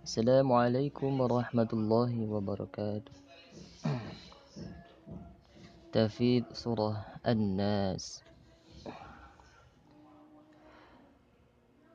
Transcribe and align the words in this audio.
السلام 0.00 0.48
عليكم 0.52 1.20
ورحمة 1.20 1.68
الله 1.72 2.12
وبركاته. 2.32 3.12
تفيد 5.92 6.44
سورة 6.56 7.04
الناس. 7.20 8.24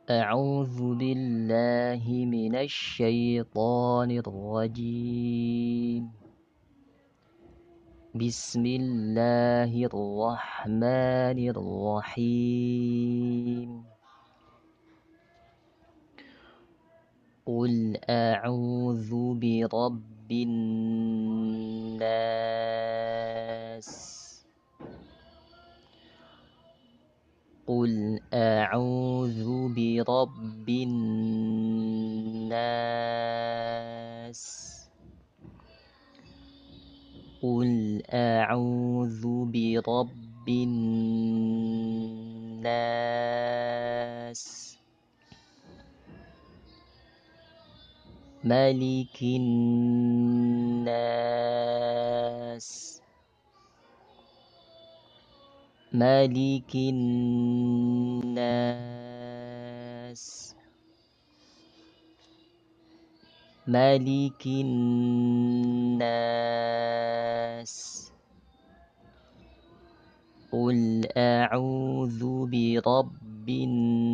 أعوذ 0.10 0.78
بالله 1.02 2.04
من 2.06 2.54
الشيطان 2.56 4.10
الرجيم. 4.22 6.04
بسم 8.14 8.64
الله 8.66 9.72
الرحمن 9.74 11.40
الرحيم. 12.14 13.95
قل 17.46 17.98
أعوذ 18.10 19.12
برب 19.38 20.32
الناس 20.32 22.06
قل 27.68 28.20
أعوذ 28.34 29.74
برب 29.74 30.70
الناس 30.70 31.66
قل 37.42 38.02
أعوذ 38.10 39.24
برب 39.46 40.50
الناس 40.50 41.46
ملك 48.46 49.22
الناس. 49.24 50.92
ملك 55.94 56.76
الناس. 56.76 57.76
ملك 63.68 64.46
الناس. 64.46 66.06
قل 70.52 71.02
أعوذ 71.18 72.46
برب 72.46 73.50
الناس. 73.50 74.06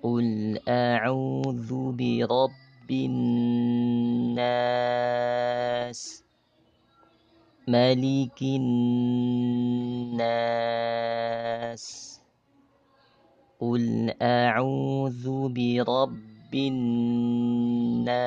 قل 0.03 0.59
أعوذ 0.67 1.91
برب 1.97 2.91
الناس 2.91 4.43
ملك 7.67 8.41
الناس 8.41 8.97
قل 13.59 14.13
أعوذ 14.21 15.49
برب 15.49 16.53
الناس 16.53 18.17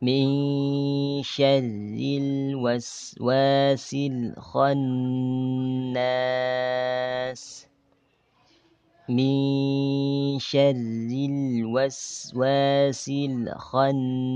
من 0.02 1.24
شر 1.24 1.98
الوسواس 2.22 3.94
الخناس 3.94 4.76
من 9.10 10.40
شر 10.40 10.72
الوسواس 11.30 13.10
الخناس 13.10 14.36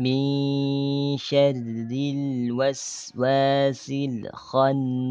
من 0.00 1.20
شر 1.20 1.52
الوسواس 1.92 3.90
الخناس. 3.90 5.04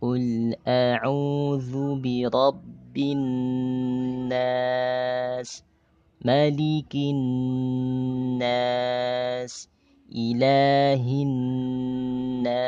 قل 0.00 0.54
أعوذ 0.68 2.00
برب 2.00 2.96
الناس 2.96 4.40
ملك 6.24 6.94
الناس 6.94 8.40
إله 10.14 11.04
الناس 12.42 12.60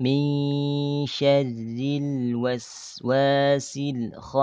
من 0.00 1.06
شر 1.06 1.78
الوسواس 2.02 3.76
الخناس 3.76 4.38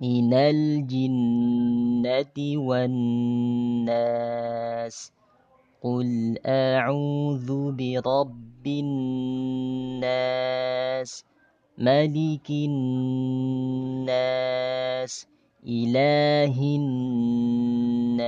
من 0.00 0.34
الجنة 0.34 1.58
والناس 2.62 3.88
قل 5.82 6.38
أعوذ 6.46 7.72
برب 7.72 8.66
الناس 8.66 10.08
ملك 11.78 12.50
الناس 12.50 14.06
إله 15.66 16.54
الناس 16.76 18.18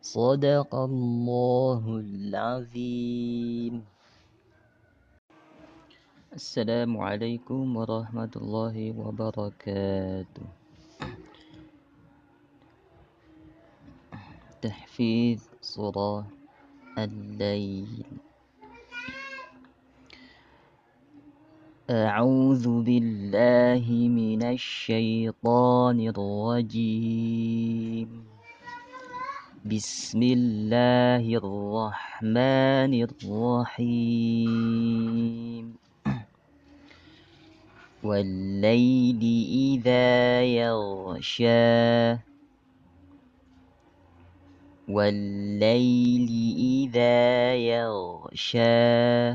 صدق 0.00 0.74
الله 0.74 1.82
العظيم. 2.00 3.84
السلام 6.34 6.96
عليكم 6.96 7.76
ورحمة 7.76 8.30
الله 8.36 8.76
وبركاته. 8.98 10.63
تحفيظ 14.64 15.60
صورة 15.60 16.24
الليل. 16.98 18.04
أعوذ 21.90 22.80
بالله 22.80 23.84
من 24.08 24.42
الشيطان 24.56 26.00
الرجيم. 26.00 28.08
بسم 29.68 30.20
الله 30.22 31.24
الرحمن 31.28 32.92
الرحيم. 33.04 34.44
والليل 38.00 39.22
إذا 39.76 40.42
يغشى 40.42 42.33
والليل 44.88 46.28
إذا 46.58 47.54
يغشى. 47.54 49.32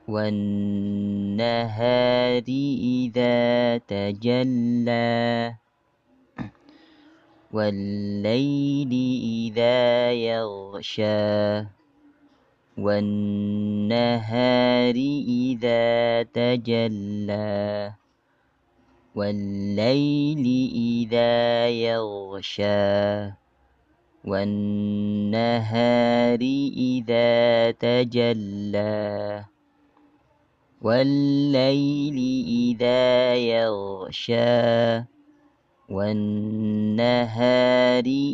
والنهار 0.08 2.44
إذا 2.80 3.78
تجلى. 3.78 5.56
والليل 7.54 9.20
إذا 9.24 10.12
يغشى. 10.12 11.66
والنهار 12.78 14.96
إذا 15.28 16.24
تجلى. 16.24 17.94
والليل 19.16 20.72
إذا 20.76 21.70
يغشى. 21.70 23.32
والنهار 24.26 26.40
إذا 26.78 27.72
تجلى. 27.72 29.57
والليل 30.82 32.18
إذا 32.48 33.36
يغشى 33.36 35.04
والنهار 35.90 37.44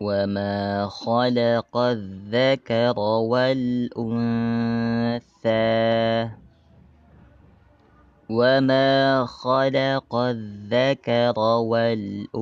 وما 0.00 0.88
خلق 0.88 1.76
الذكر 1.76 2.98
والأنثى. 2.98 4.30
وما 8.30 9.26
خلق 9.26 10.14
الذكر 10.14 11.34
والأنثى 11.66 12.36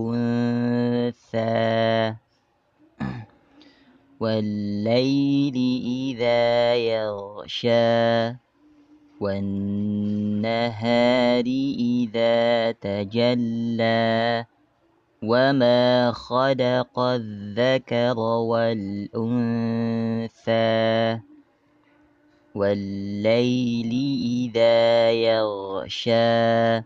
والليل 4.21 5.57
إذا 5.85 6.75
يغشى 6.77 8.37
والنهار 9.21 10.65
إذا 11.81 12.73
تجلى 12.73 14.45
وما 15.23 16.13
خلق 16.13 16.99
الذكر 16.99 18.19
والأنثى 18.19 19.09
والليل 22.59 23.93
إذا 24.51 25.13
يغشى 25.13 26.83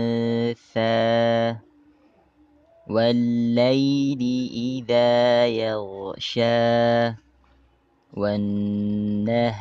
والليل 2.89 4.21
إذا 4.53 5.47
يغشى 5.47 7.15
والنهار 8.13 9.51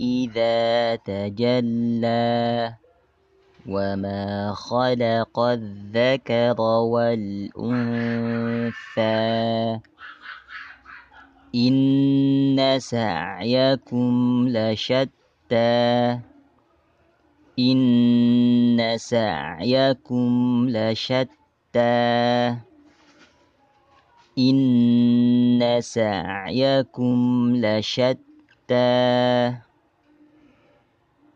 إذا 0.00 0.96
تجلى. 0.96 2.74
وما 3.68 4.52
خلق 4.54 5.38
الذكر 5.38 6.60
والأنثى 6.60 7.50
إن 11.54 12.76
سعيكم 12.78 14.44
لشتى 14.48 16.18
إن 17.58 18.94
سعيكم 18.96 20.66
لشتى 20.70 22.56
إن 24.38 25.78
سعيكم 25.80 27.52
لشتى 27.56 29.65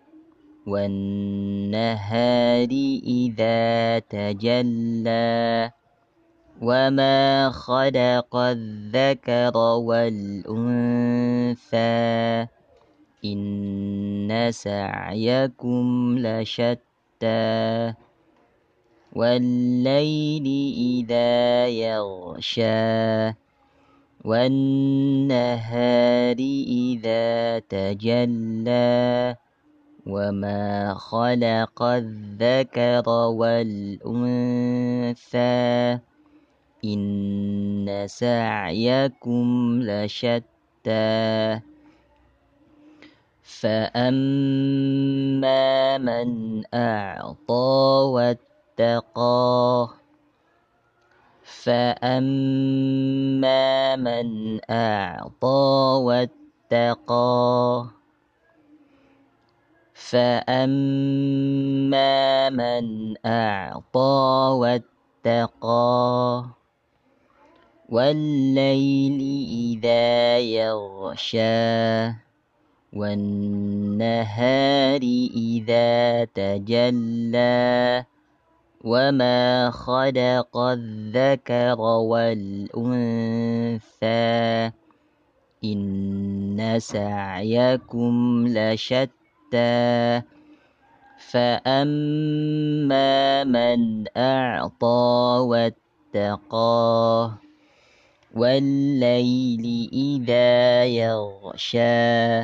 والنهار 0.68 2.70
إذا 3.04 4.00
تجلى 4.00 5.72
وما 6.62 7.50
خلق 7.50 8.36
الذكر 8.36 9.58
والأنثى 9.58 10.48
إن 13.26 14.48
سعيكم 14.52 16.16
لشتى 16.20 17.94
والليل 19.14 20.46
إذا 20.78 21.68
يغشى 21.68 23.34
والنهار 24.26 26.38
إذا 26.68 27.60
تجلى 27.60 29.36
وما 30.08 30.94
خلق 30.94 31.84
الذكر 31.84 33.10
والأنثى 33.30 34.50
إن 36.86 38.06
سعيكم 38.08 39.80
لشتى 39.84 41.60
فأما 43.44 44.78
من 45.98 46.62
أعطى 46.74 48.04
واتقى 48.14 49.88
فأما 51.44 53.16
من 53.96 54.60
أعطى 54.70 56.00
واتقى 56.04 57.86
فأما 60.12 62.04
من 62.50 63.16
أعطى 63.26 64.58
واتقى 64.60 66.46
والليل 67.90 69.20
إذا 69.48 70.40
يغشى 70.40 72.12
والنهار 72.94 75.02
إذا 75.36 76.26
تجلى 76.26 78.06
وما 78.84 79.72
خلق 79.72 80.58
الذكر 80.58 81.80
والأنثى 81.80 82.92
إن 85.64 86.76
سعيكم 86.80 88.46
لشتى 88.48 89.21
فأما 91.32 93.44
من 93.44 94.06
أعطى 94.18 95.40
واتقى 95.48 97.32
والليل 98.36 99.90
إذا 99.94 100.86
يغشى 100.86 102.42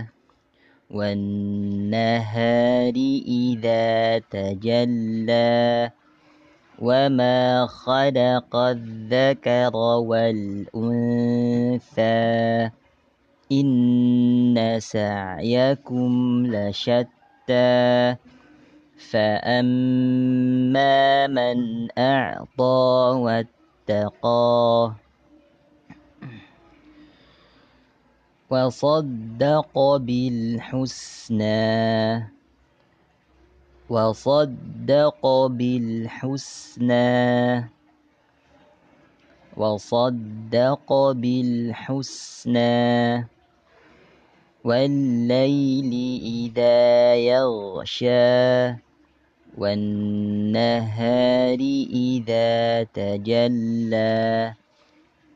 والنهار 0.91 2.93
إذا 3.27 4.19
تجلى 4.19 5.91
وما 6.79 7.67
خلق 7.67 8.55
الذكر 8.55 9.75
والأنثى 9.97 11.37
إن 13.51 14.77
سعيكم 14.79 16.43
لشتى 16.45 18.15
فأما 19.09 20.97
من 21.27 21.87
أعطى 21.97 23.13
واتقى 23.19 24.91
وصدق 28.49 29.95
بالحسنى 29.97 31.57
وصدق 33.89 35.27
بالحسنى 35.47 37.07
وصدق 39.57 41.11
بالحسنى 41.11 42.77
والليل 44.67 45.91
إذا 46.23 47.15
يغشى 47.15 48.75
والنهار 49.57 51.59
إذا 51.95 52.83
تجلى 52.83 54.53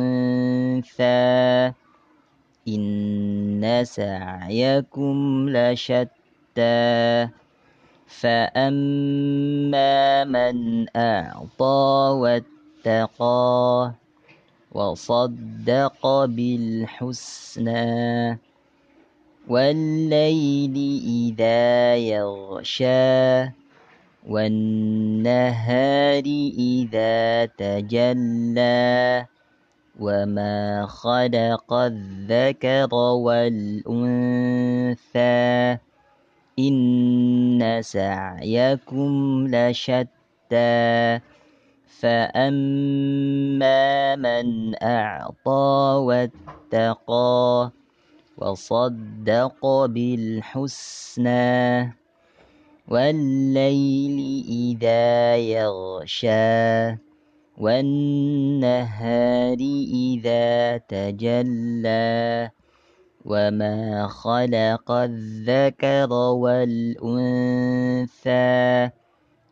إن 2.68 3.82
سعيكم 3.84 5.46
لشتى 5.48 7.28
فأما 8.06 10.24
من 10.24 10.86
أعطى 10.96 12.16
واتقى 12.20 13.99
وصدق 14.72 16.24
بالحسنى 16.24 17.88
والليل 19.48 20.76
إذا 21.06 21.96
يغشى 21.96 23.50
والنهار 24.28 26.24
إذا 26.58 27.46
تجلى 27.46 29.26
وما 30.00 30.86
خلق 30.86 31.72
الذكر 31.72 32.94
والأنثى 32.94 34.28
إن 36.58 37.78
سعيكم 37.82 39.46
لشتى 39.50 41.20
فأما 41.98 43.80
من 44.16 44.74
أعطى 44.82 45.96
واتقى 46.06 47.70
وصدق 48.38 49.66
بالحسنى 49.86 51.94
والليل 52.88 54.44
إذا 54.48 55.36
يغشى 55.36 56.96
والنهار 57.58 59.58
إذا 59.94 60.76
تجلى 60.76 62.50
وما 63.24 64.06
خلق 64.08 64.90
الذكر 64.90 66.12
والأنثى 66.32 67.70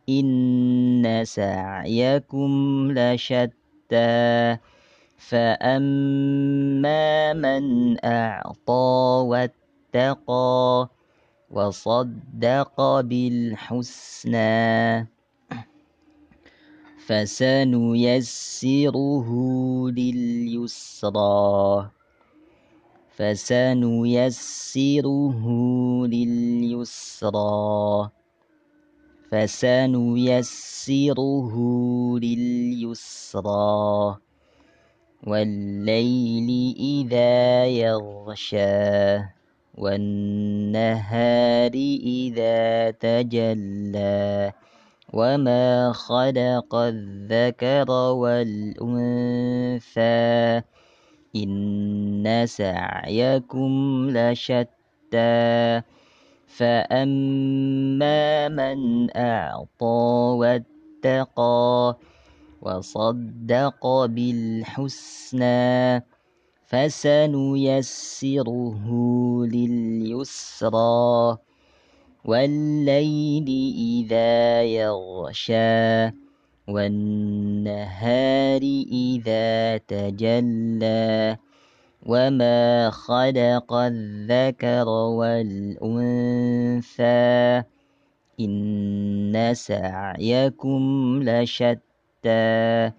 إن 0.09 1.23
سعيكم 1.25 2.51
لشتى 2.93 4.57
فأما 5.17 6.99
من 7.33 7.97
أعطى 8.05 9.25
واتقى 9.29 10.89
وصدق 11.51 13.01
بالحسنى 13.01 15.07
فسنيسره 17.07 19.29
لليسرى 19.91 21.91
فسنيسره 23.17 23.57
لليسرى 26.07 28.11
فسنيسره 29.31 31.05
لليسرى 32.19 34.17
والليل 35.27 36.75
إذا 36.79 37.67
يغشى 37.67 39.19
والنهار 39.79 41.73
إذا 42.05 42.91
تجلى 42.91 44.53
وما 45.13 45.93
خلق 45.93 46.75
الذكر 46.75 47.91
والأنثى 47.91 49.53
إن 51.37 52.45
سعيكم 52.47 53.71
لشتى 54.11 55.83
فأما 56.49 58.49
من 58.49 59.11
أعطى 59.17 60.35
واتقى 60.41 61.97
وصدق 62.63 63.87
بالحسنى 64.07 66.05
فسنيسره 66.67 68.47
لليسرى 69.47 71.37
والليل 72.25 73.49
إذا 73.79 74.63
يغشى 74.63 76.07
والنهار 76.69 78.63
إذا 78.93 79.77
تجلى 79.77 81.37
وما 82.07 82.91
خلق 82.91 83.73
الذكر 83.73 84.89
والأنثى 85.19 87.03
إن 88.41 89.51
سعيكم 89.55 90.83
لشتى 91.23 92.93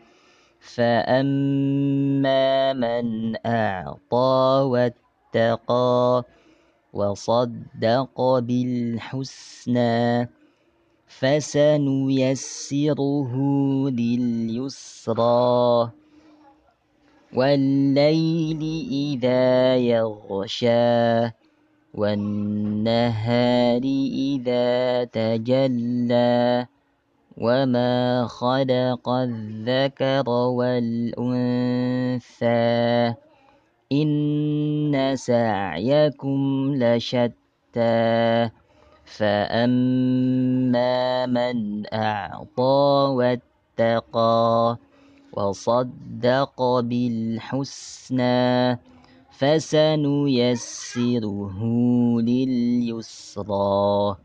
فأما 0.59 2.73
من 2.73 3.35
أعطى 3.45 4.63
واتقى 4.67 6.23
وصدق 6.93 8.39
بالحسنى 8.39 10.29
فسنيسره 11.07 13.33
لليسرى 13.89 15.91
والليل 17.33 18.87
إذا 18.91 19.75
يغشى 19.75 21.31
والنهار 21.93 23.81
إذا 24.13 25.03
تجلى. 25.03 26.65
وما 27.37 28.27
خلق 28.27 29.09
الذكر 29.09 30.29
والأنثى. 30.29 31.23
إن 33.91 35.11
سعيكم 35.15 36.71
لشتى. 36.75 38.49
فأما 39.05 41.25
من 41.25 41.83
أعطى 41.93 43.13
واتقى 43.15 44.77
وصدق 45.33 46.79
بالحسنى 46.79 48.79
فسنيسره 49.31 51.59
لليسرى. 52.21 54.15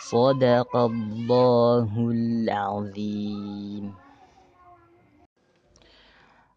صدق 0.00 0.76
الله 0.76 2.10
العظيم. 2.10 3.94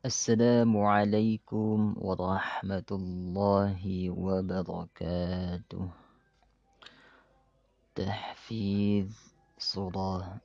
السلام 0.05 0.77
عليكم 0.77 1.95
ورحمة 1.97 2.89
الله 2.91 4.09
وبركاته. 4.09 5.89
تحفيظ 7.95 9.09
صورة 9.57 10.44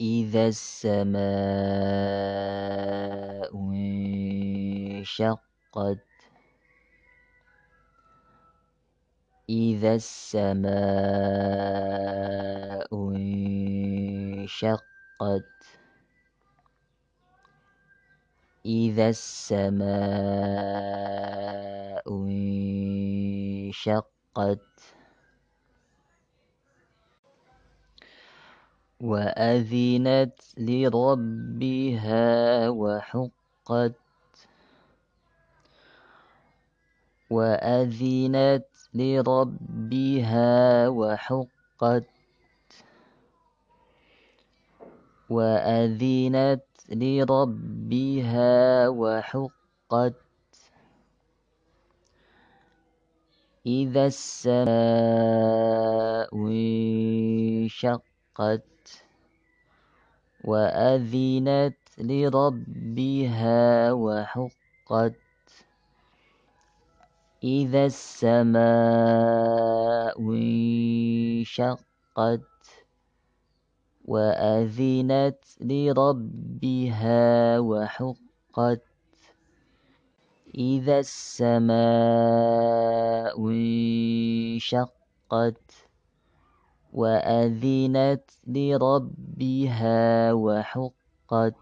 إذا 0.00 0.46
السماء 0.48 1.18
انشقت 4.98 5.98
إذا 9.50 9.94
السماء 9.94 10.78
انشقت 14.36 15.48
إذا 18.66 19.08
السماء 19.08 20.38
انشقت. 24.38 24.67
وأذنت 29.00 30.40
لربها 30.58 32.68
وحقت 32.68 33.94
وأذنت 37.30 38.66
لربها 38.94 40.88
وحقت 40.88 42.04
وأذنت 45.30 46.64
لربها 46.88 48.88
وحقت 48.88 50.14
إذا 53.66 54.06
السماء 54.06 54.68
انشقت 57.66 58.77
وأذنت 60.44 61.76
لربها 61.98 63.92
وحقت 63.92 65.14
إذا 67.44 67.86
السماء 67.86 68.58
انشقت 70.20 71.78
وأذنت 74.04 75.44
لربها 75.60 77.58
وحقت 77.58 78.82
إذا 80.54 80.98
السماء 80.98 81.78
انشقت 84.48 85.67
وأذنت 86.92 88.30
لربها 88.46 90.32
وحقت. 90.32 91.54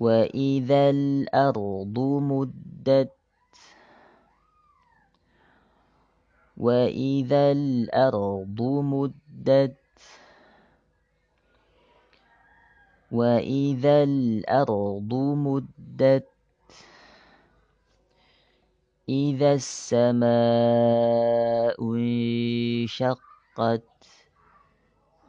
وإذا 0.00 0.90
الأرض 0.90 1.98
مدت 2.00 3.12
وإذا 6.56 7.52
الأرض 7.52 8.60
مدت 8.62 9.76
وإذا 13.12 14.02
الأرض 14.02 15.12
مدت. 15.14 16.29
إذا 19.10 19.52
السماء 19.52 20.30
انشقت 21.94 23.82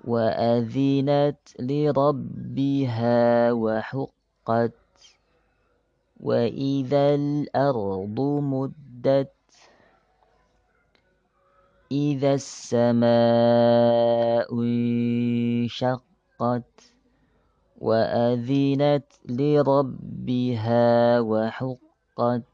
وأذنت 0.05 1.39
لربها 1.59 3.51
وحقت 3.51 4.73
وإذا 6.19 7.15
الأرض 7.15 8.19
مدت 8.21 9.33
إذا 11.91 12.33
السماء 12.33 13.09
انشقت 14.61 16.13
وأذنت 17.81 19.05
لربها 19.25 21.19
وحقت 21.19 22.50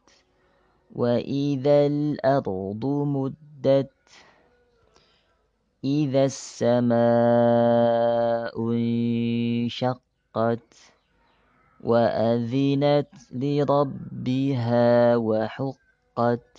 وإذا 0.98 1.86
الأرض 1.86 2.86
مدت 2.86 3.92
إذا 5.84 6.26
السماء 6.26 6.98
انشقت 8.74 10.74
وأذنت 11.84 13.10
لربها 13.32 15.16
وحقت 15.16 16.58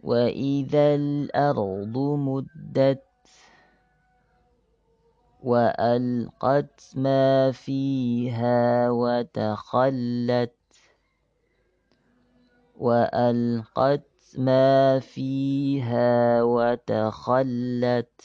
وإذا 0.00 0.94
الأرض 0.94 1.98
مدت 1.98 3.02
وألقت 5.42 6.80
ما 6.94 7.52
فيها 7.52 8.90
وتخلت 8.90 10.61
وألقت 12.82 14.10
ما 14.38 14.98
فيها 14.98 16.42
وتخلت 16.42 18.20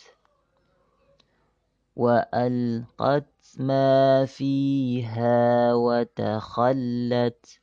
وألقت 1.96 3.34
ما 3.60 4.26
فيها 4.26 5.74
وتخلت 5.74 7.60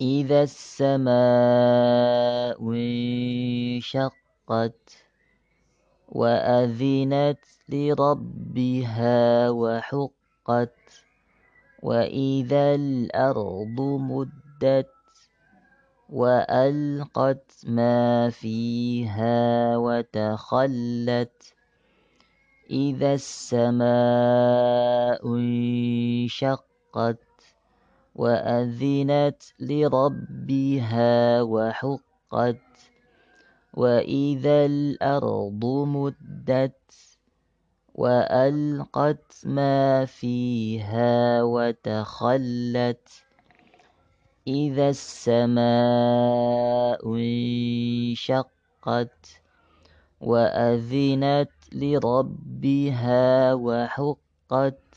إذا 0.00 0.42
السماء 0.42 1.16
انشقت 3.76 4.80
وأذنت 6.08 7.44
لربها 7.68 9.50
وحقت 9.50 11.05
وإذا 11.82 12.74
الأرض 12.74 13.80
مدت 13.80 14.88
وألقت 16.08 17.52
ما 17.64 18.30
فيها 18.30 19.76
وتخلت 19.76 21.54
إذا 22.70 23.14
السماء 23.14 23.86
انشقت 25.36 27.18
وأذنت 28.14 29.42
لربها 29.60 31.42
وحقت 31.42 32.62
وإذا 33.74 34.66
الأرض 34.66 35.64
مدت 35.64 36.76
وألقت 37.96 39.32
ما 39.44 40.04
فيها 40.04 41.42
وتخلت 41.42 43.08
إذا 44.46 44.88
السماء 44.88 45.56
انشقت 47.16 49.26
وأذنت 50.20 51.50
لربها 51.72 53.54
وحقت 53.54 54.94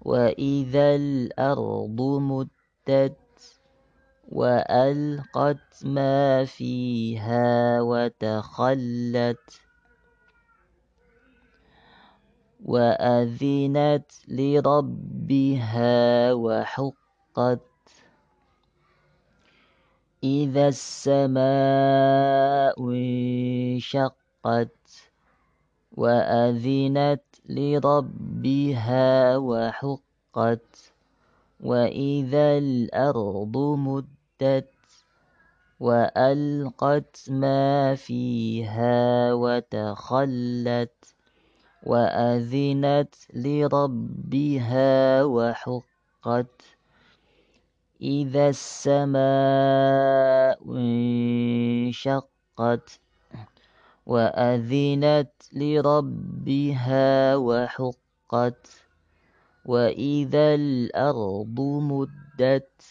وإذا 0.00 0.96
الأرض 0.96 2.00
مدت 2.00 3.18
وألقت 4.28 5.84
ما 5.84 6.44
فيها 6.44 7.80
وتخلت 7.80 9.63
وأذنت 12.64 14.12
لربها 14.28 16.32
وحقت 16.32 17.60
إذا 20.24 20.68
السماء 20.68 21.44
انشقت 22.90 24.76
وأذنت 25.92 27.22
لربها 27.48 29.36
وحقت 29.36 30.92
وإذا 31.60 32.58
الأرض 32.58 33.56
مدت 33.58 34.70
وألقت 35.80 37.24
ما 37.28 37.94
فيها 37.94 39.32
وتخلت 39.34 41.13
وأذنت 41.84 43.14
لربها 43.34 45.24
وحقت 45.24 46.62
إذا 48.02 48.48
السماء 48.48 49.18
انشقت. 50.76 53.00
وأذنت 54.06 55.32
لربها 55.52 57.36
وحقت 57.36 58.68
وإذا 59.64 60.54
الأرض 60.54 61.60
مدت 61.60 62.82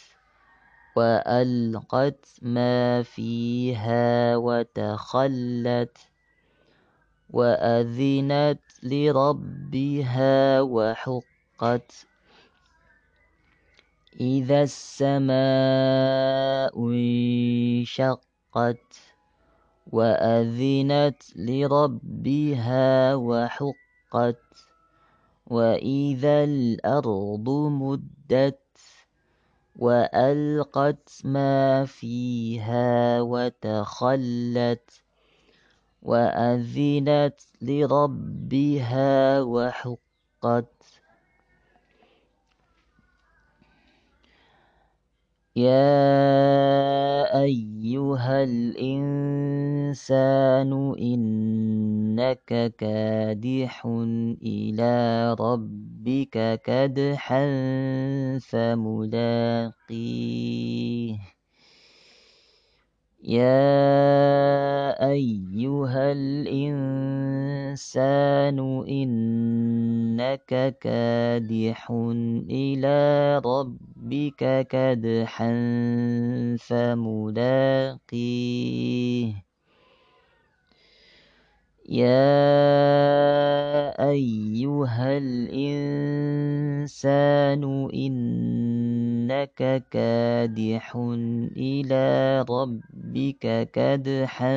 وألقت 0.96 2.26
ما 2.42 3.04
فيها 3.04 4.38
وتخلت. 4.38 5.98
وأذنت 7.34 8.62
لربها 8.84 10.62
وحقت 10.62 12.08
إذا 14.22 14.62
السماء 14.64 15.34
انشقت 16.90 18.88
وأذنت 19.92 21.24
لربها 21.36 23.16
وحقت 23.16 24.44
وإذا 25.48 26.44
الأرض 26.44 27.50
مدت 27.50 28.60
وألقت 29.76 31.10
ما 31.24 31.86
فيها 31.86 33.22
وتخلت 33.22 35.03
وأذنت 36.04 37.42
لربها 37.62 39.42
وحقت. 39.42 40.84
يا 45.56 47.42
أيها 47.42 48.44
الإنسان 48.44 49.14
إنك 51.00 52.74
كادح 52.78 53.86
إلى 54.44 55.34
ربك 55.40 56.62
كدحا 56.66 57.46
فملاقيه. 58.40 59.74
يا 63.24 65.00
أيها 65.12 66.12
الإنسان 66.12 67.00
إنك 68.88 70.78
كادح 70.82 71.92
إلى 72.50 73.42
ربك 73.46 74.68
كدحا 74.68 75.52
فملاقيه 76.60 78.04
يا 81.90 82.16
أيها 84.10 85.18
الإنسان 85.18 86.34
إنك 87.94 89.84
كادح 89.92 90.96
إلى 91.58 92.42
ربك 92.50 93.70
كدحا 93.74 94.56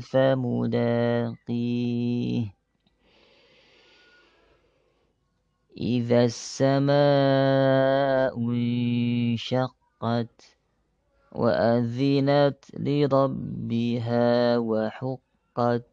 فملاقيه 0.00 1.42
إذا 5.76 6.24
السماء 6.24 6.92
انشقت 8.50 9.76
وأذنت 11.32 12.64
لربها 12.78 14.58
وحقت 14.58 15.91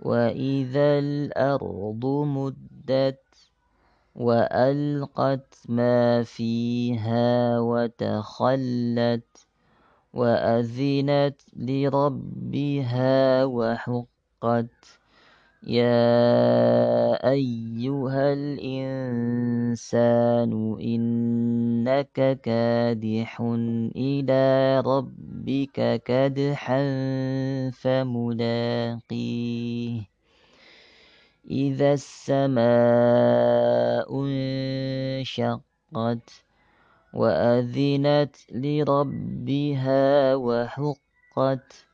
وإذا 0.00 0.98
الأرض 0.98 2.04
مدت 2.06 3.22
وألقت 4.14 5.54
ما 5.68 6.22
فيها 6.22 7.60
وتخلت 7.60 9.46
وأذنت 10.12 11.42
لربها 11.56 13.44
وحقت 13.44 14.99
يا 15.66 17.20
أيها 17.30 18.32
الإنسان 18.32 19.72
إنك 20.80 22.40
كادح 22.40 23.40
إلى 23.96 24.80
ربك 24.80 26.02
كدحا 26.04 26.80
فملاقيه 27.70 29.20
إذا 31.50 31.92
السماء 31.92 32.60
انشقت 34.24 35.64
وأذنت 37.14 38.36
لربها 38.52 40.34
وحقت 40.34 41.89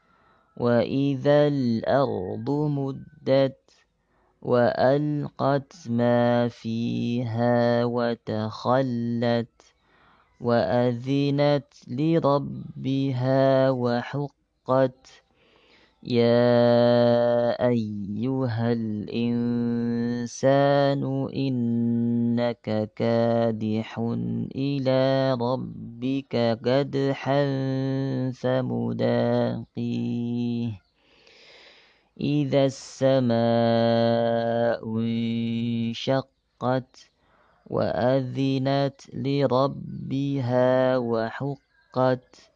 وإذا 0.57 1.49
الأرض 1.49 2.51
مدت 2.51 3.59
وألقت 4.43 5.73
ما 5.89 6.49
فيها 6.49 7.85
وتخلت 7.85 9.63
وأذنت 10.41 11.75
لربها 11.89 13.71
وحقت 13.71 15.07
يا 16.07 17.59
أيها 17.69 18.73
الإنسان 18.73 19.43
إنك 21.35 22.91
كادح 22.97 23.99
إلى 24.55 25.33
ربك 25.35 26.59
كدحا 26.65 27.43
فملاقيه 28.31 29.67
إذا 32.21 32.65
السماء 32.65 33.37
انشقت 34.99 37.11
وأذنت 37.67 39.01
لربها 39.15 40.97
وحقت 40.97 42.56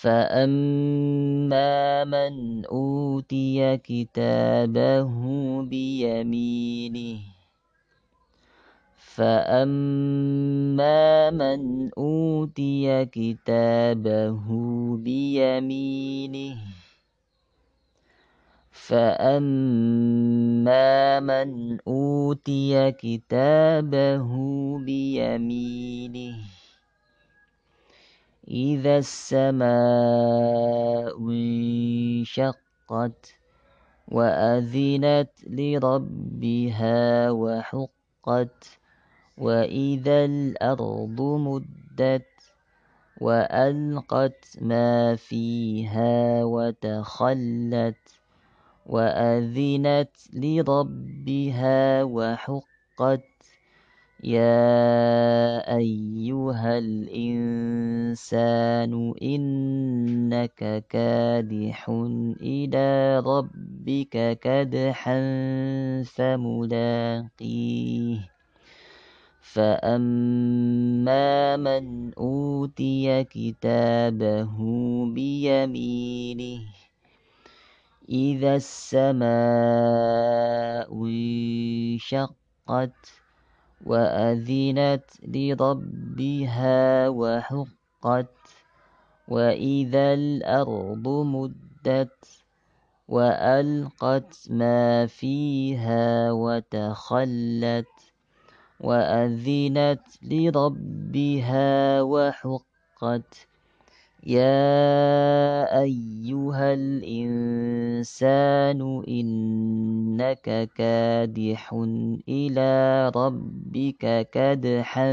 فأما 0.00 2.04
من 2.04 2.64
أوتي 2.66 3.76
كتابه 3.76 5.10
بيمينه 5.62 7.18
فأما 8.96 11.30
من 11.30 11.90
أوتي 11.98 13.04
كتابه 13.04 14.46
بيمينه 14.96 16.56
فأما 18.70 19.90
من 21.20 21.78
أوتي 21.88 22.92
كتابه 22.92 24.28
بيمينه 24.78 26.57
إذا 28.50 28.98
السماء 28.98 29.68
انشقت 31.30 33.34
وأذنت 34.08 35.30
لربها 35.46 37.30
وحقت 37.30 38.78
وإذا 39.38 40.24
الأرض 40.24 41.20
مدت 41.20 42.26
وألقت 43.20 44.44
ما 44.60 45.16
فيها 45.16 46.44
وتخلت 46.44 47.96
وأذنت 48.86 50.16
لربها 50.32 52.04
وحقت 52.04 53.24
يا 54.24 55.76
أيها 55.76 56.78
الإنسان 56.78 58.12
إنك 59.22 60.84
كادح 60.88 61.88
إلى 62.42 63.18
ربك 63.18 64.38
كدحا 64.42 65.18
فملاقيه 66.02 68.18
فأما 69.40 71.56
من 71.56 72.14
أوتي 72.14 73.24
كتابه 73.24 74.56
بيمينه 75.14 76.60
إذا 78.08 78.56
السماء 78.56 79.28
انشقت 82.68 83.17
وأذنت 83.88 85.04
لربها 85.22 87.08
وحقت 87.08 88.34
وإذا 89.28 90.14
الأرض 90.14 91.08
مدت 91.08 92.24
وألقت 93.08 94.46
ما 94.50 95.06
فيها 95.06 96.32
وتخلت 96.32 97.94
وأذنت 98.80 100.06
لربها 100.22 102.02
وحقت. 102.02 103.47
يا 104.26 105.80
أيها 105.82 106.74
الإنسان 106.74 108.80
إنك 109.08 110.68
كادح 110.74 111.72
إلى 112.28 112.72
ربك 113.16 114.28
كدحا 114.32 115.10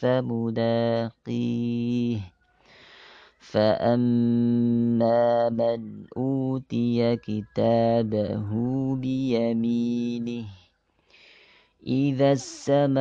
فملاقيه 0.00 1.12
فأما 3.38 5.48
من 5.50 6.04
أوتي 6.16 7.16
كتابه 7.16 8.50
بيمينه 8.96 10.44
إذا 11.86 12.32
السماء 12.32 12.96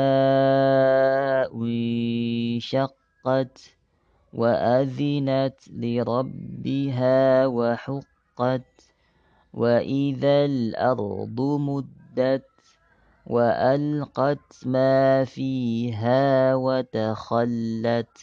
انشقت 3.25 3.74
وأذنت 4.35 5.59
لربها 5.71 7.47
وحقت 7.47 8.71
وإذا 9.53 10.45
الأرض 10.45 11.41
مدت 11.41 12.45
وألقت 13.25 14.67
ما 14.67 15.23
فيها 15.23 16.55
وتخلت 16.55 18.17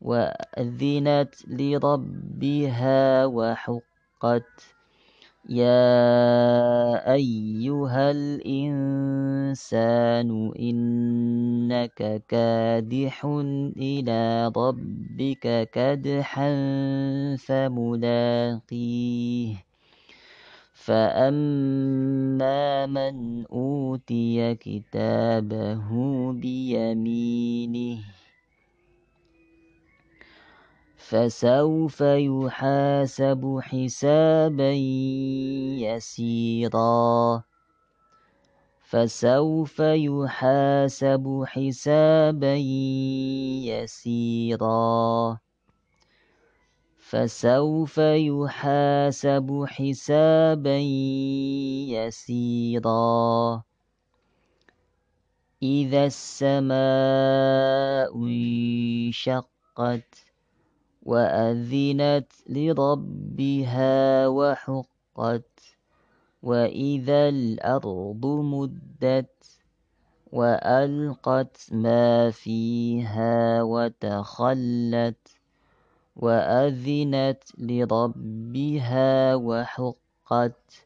وأذنت 0.00 1.34
لربها 1.48 3.26
وحقت 3.26 4.75
يا 5.48 7.12
أيها 7.14 8.10
الإنسان 8.10 8.90
إنك 10.58 12.22
كادح 12.28 13.24
إلى 13.76 14.52
ربك 14.56 15.70
كدحا 15.70 16.50
فملاقيه 17.46 19.54
فأما 20.74 22.86
من 22.86 23.46
أوتي 23.46 24.54
كتابه 24.54 25.86
بيمينه 26.32 27.98
فسوف 31.08 32.00
يحاسب 32.00 33.60
حسابا 33.62 34.72
يسيرا. 35.86 37.42
فسوف 38.82 39.80
يحاسب 39.80 41.44
حسابا 41.46 42.54
يسيرا. 43.70 45.38
فسوف 46.98 47.98
يحاسب 47.98 49.64
حسابا 49.68 50.78
يسيرا. 51.94 53.62
إذا 55.62 56.06
السماء 56.06 58.16
انشقت 58.16 60.26
وأذنت 61.06 62.32
لربها 62.48 64.28
وحقت 64.28 65.60
وإذا 66.42 67.28
الأرض 67.28 68.26
مدت 68.26 69.60
وألقت 70.32 71.56
ما 71.72 72.30
فيها 72.30 73.62
وتخلت 73.62 75.28
وأذنت 76.16 77.42
لربها 77.58 79.34
وحقت 79.34 80.85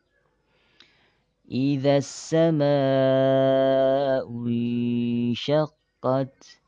إذا 1.51 1.97
السماء 1.97 2.67
انشقت 5.31 6.59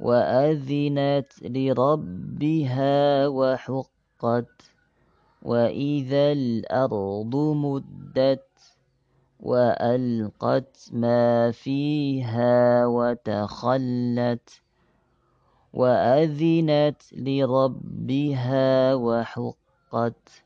وأذنت 0.00 1.32
لربها 1.42 3.28
وحقت 3.28 4.62
وإذا 5.42 6.32
الأرض 6.32 7.36
مدت 7.36 8.46
وألقت 9.40 10.88
ما 10.92 11.50
فيها 11.50 12.86
وتخلت 12.86 14.62
وأذنت 15.72 17.02
لربها 17.12 18.94
وحقت 18.94 20.43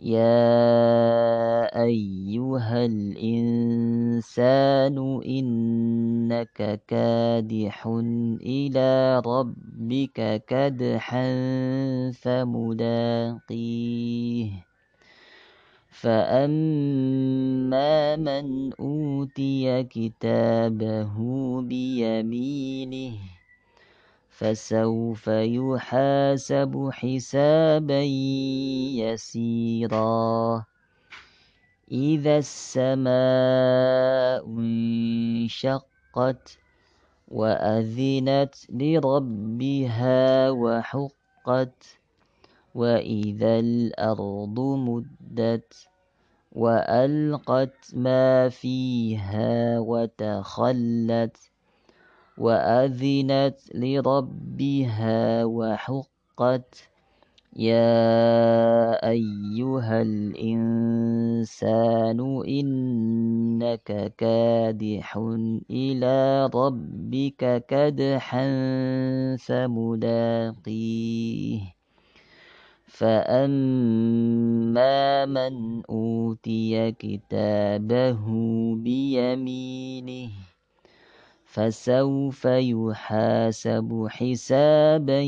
يا 0.00 1.82
أيها 1.84 2.84
الإنسان 2.84 3.96
الإنسان 4.16 4.96
إنك 5.26 6.80
كادح 6.88 7.86
إلى 8.40 9.22
ربك 9.26 10.44
كدحا 10.48 11.26
فملاقيه 12.22 13.46
فأما 15.90 17.36
من 18.16 18.72
أوتي 18.72 19.82
كتابه 19.82 21.14
بيمينه 21.60 23.35
فسوف 24.36 25.28
يحاسب 25.28 26.90
حسابا 26.92 28.02
يسيرا. 29.00 30.64
إذا 31.90 32.38
السماء 32.38 33.06
انشقت 34.46 36.58
وأذنت 37.28 38.54
لربها 38.70 40.50
وحقت 40.50 41.98
وإذا 42.74 43.58
الأرض 43.58 44.60
مدت 44.60 45.88
وألقت 46.52 47.94
ما 47.94 48.48
فيها 48.48 49.78
وتخلت 49.78 51.36
وأذنت 52.38 53.58
لربها 53.74 55.44
وحقت 55.44 56.88
يا 57.56 59.08
أيها 59.08 60.02
الإنسان 60.02 61.40
إنك 62.48 64.12
كادح 64.18 65.16
إلى 65.70 66.46
ربك 66.54 67.64
كدحا 67.68 68.46
فملاقيه. 69.36 70.56
فأما 72.86 74.16
من 75.26 75.82
أوتي 75.90 76.92
كتابه 76.92 78.24
بيمينه 78.76 80.30
فسوف 81.56 82.44
يحاسب 82.44 84.06
حسابا 84.10 85.20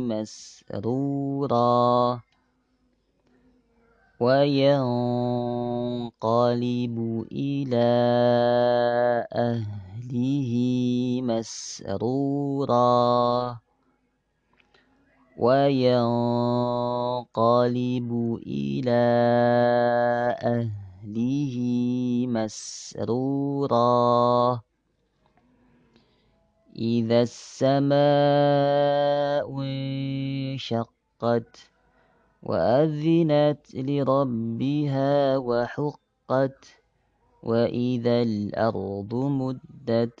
مسرورا. 0.00 1.70
وينقلب 4.20 4.96
إلى 7.32 7.90
أهله 9.32 10.52
مسرورا. 11.24 12.80
وينقلب 15.40 17.30
إلى 18.46 19.04
أهله 20.36 21.56
مسرورا. 22.28 23.80
إذا 26.76 27.20
السماء 27.22 28.00
انشقت 29.60 31.52
وأذنت 32.42 33.74
لربها 33.74 35.36
وحقت 35.36 36.64
وإذا 37.42 38.22
الأرض 38.22 39.14
مدت 39.14 40.20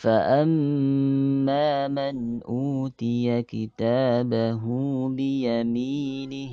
فأما 0.00 1.88
من 1.88 2.42
أوتي 2.42 3.42
كتابه 3.42 4.62
بيمينه 5.08 6.50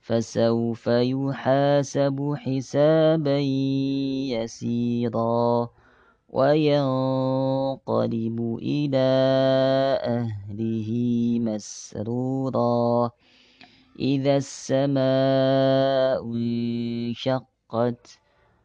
فسوف 0.00 0.86
يحاسب 0.86 2.34
حسابا 2.36 3.38
يسيرا 4.32 5.68
وينقلب 6.28 7.58
إلى 8.62 9.08
أهله 10.02 10.90
مسرورا 11.40 13.10
إذا 14.00 14.36
السماء 14.36 16.24
انشقت 16.24 18.18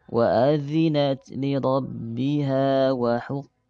وأذنت 0.09 1.21
لربها 1.31 2.91
وحقت 2.91 3.52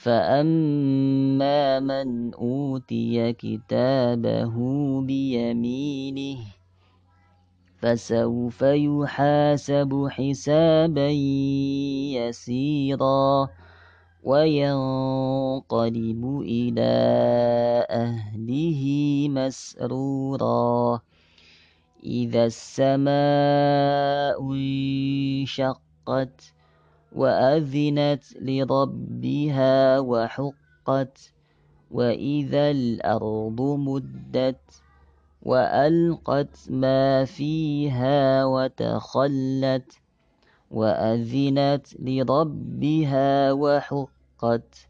فأما 0.00 1.80
من 1.80 2.34
أوتي 2.34 3.32
كتابه 3.32 4.54
بيمينه 5.00 6.38
فسوف 7.78 8.62
يحاسب 8.62 10.08
حسابا 10.10 11.08
يسيرا 12.16 13.48
وينقلب 14.24 16.24
إلى 16.40 16.92
أهله 17.90 18.82
مسرورا 19.28 21.00
إذا 22.04 22.44
السماء 22.44 24.52
انشقت 24.52 26.59
وأذنت 27.12 28.24
لربها 28.40 29.98
وحقت 29.98 31.32
وإذا 31.90 32.70
الأرض 32.70 33.60
مدت 33.60 34.82
وألقت 35.42 36.70
ما 36.70 37.24
فيها 37.24 38.44
وتخلت 38.44 39.92
وأذنت 40.70 41.86
لربها 41.98 43.52
وحقت 43.52 44.89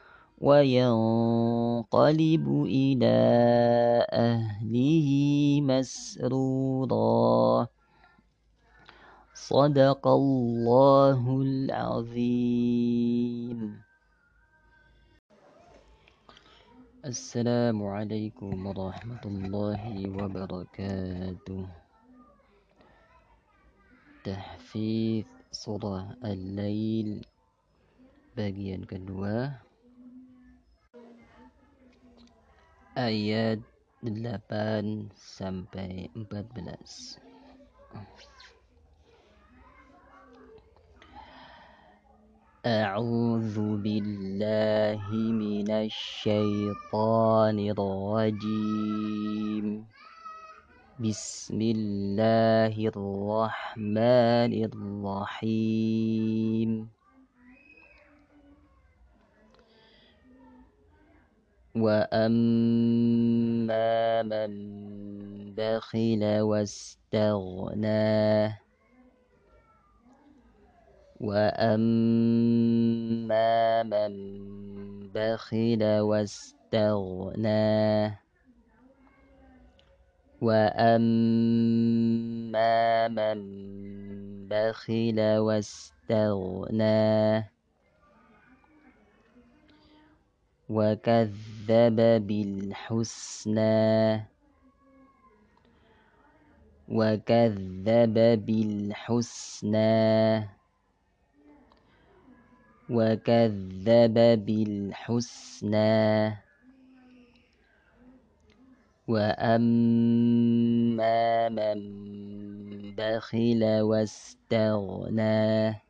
وينقلب 0.41 2.45
إلى 2.65 3.17
أهله 4.09 5.09
مسرورا. 5.61 7.69
صدق 9.37 10.01
الله 10.07 11.21
العظيم. 11.41 13.59
السلام 17.05 17.77
عليكم 17.77 18.53
ورحمة 18.65 19.23
الله 19.25 19.81
وبركاته. 20.09 21.63
تحفيظ 24.25 25.25
surah 25.49 26.13
Al-Lail 26.25 27.21
bagian 28.37 28.85
kedua. 28.89 29.69
Ayat 32.95 33.59
8 34.03 35.11
sampai 35.15 36.11
14 36.15 37.19
أعوذ 42.61 43.57
بالله 43.81 45.01
من 45.09 45.69
الشيطان 45.89 47.57
الرجيم. 47.73 49.65
بسم 51.01 51.57
الله 51.57 52.75
الرحمن 52.77 54.53
الرحيم. 54.69 56.69
وأما 61.75 63.03
من 64.23 64.51
بخل 65.55 66.39
واستغنى 66.41 68.11
وأما 71.21 72.73
من 73.83 74.13
بخل 75.13 75.83
واستغنى 75.99 77.71
وأما 80.41 81.87
من 83.07 83.39
بخل 84.49 85.19
واستغنى 85.37 87.01
وكذب 90.71 91.95
بالحسنى 92.27 94.25
وكذب 96.87 98.15
بالحسنى 98.45 100.39
وكذب 102.89 104.15
بالحسنى 104.45 106.37
وأما 109.07 110.29
من 111.49 111.79
بخل 112.95 113.63
واستغنى 113.81 115.81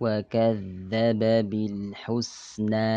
وكذب 0.00 1.20
بالحسنى 1.50 2.96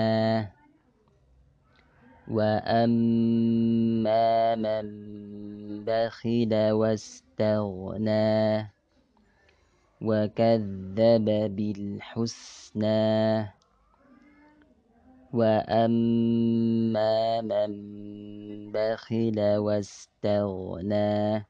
وأما 2.27 4.25
من 4.55 4.85
بخل 5.85 6.71
واستغنى 6.71 8.69
وكذب 10.01 11.25
بالحسنى 11.55 13.09
وأما 15.33 17.15
من 17.41 17.71
بخل 18.71 19.39
واستغنى 19.57 21.45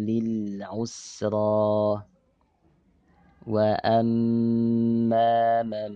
للعسرى 0.00 2.02
وأما 3.46 5.62
من 5.62 5.92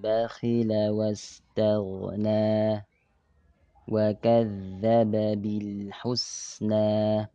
بخل 0.00 0.70
واستغنى 0.88 2.86
وكذب 3.88 5.12
بالحسنى 5.42 7.28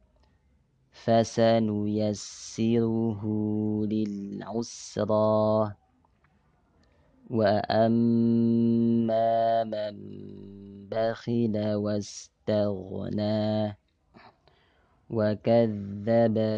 فسنيسره 0.91 1.61
للعسرى 3.85 5.75
وأما 7.29 9.23
من 9.63 9.95
بخل 10.91 11.73
واستغنى 11.73 13.77
وكذب 15.09 16.05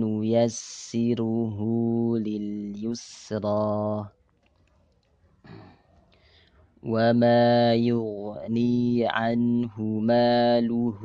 لليسرى 2.18 4.10
وما 6.84 7.74
يغني 7.74 9.08
عنه 9.08 9.82
ماله 9.82 11.02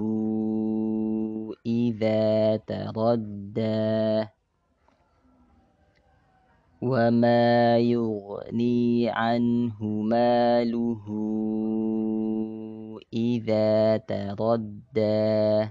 إذا 1.66 2.56
تردى 2.56 4.26
وما 6.82 7.78
يغني 7.78 9.10
عنه 9.10 9.82
ماله 9.82 11.06
إذا 13.14 13.96
تردى. 13.96 15.70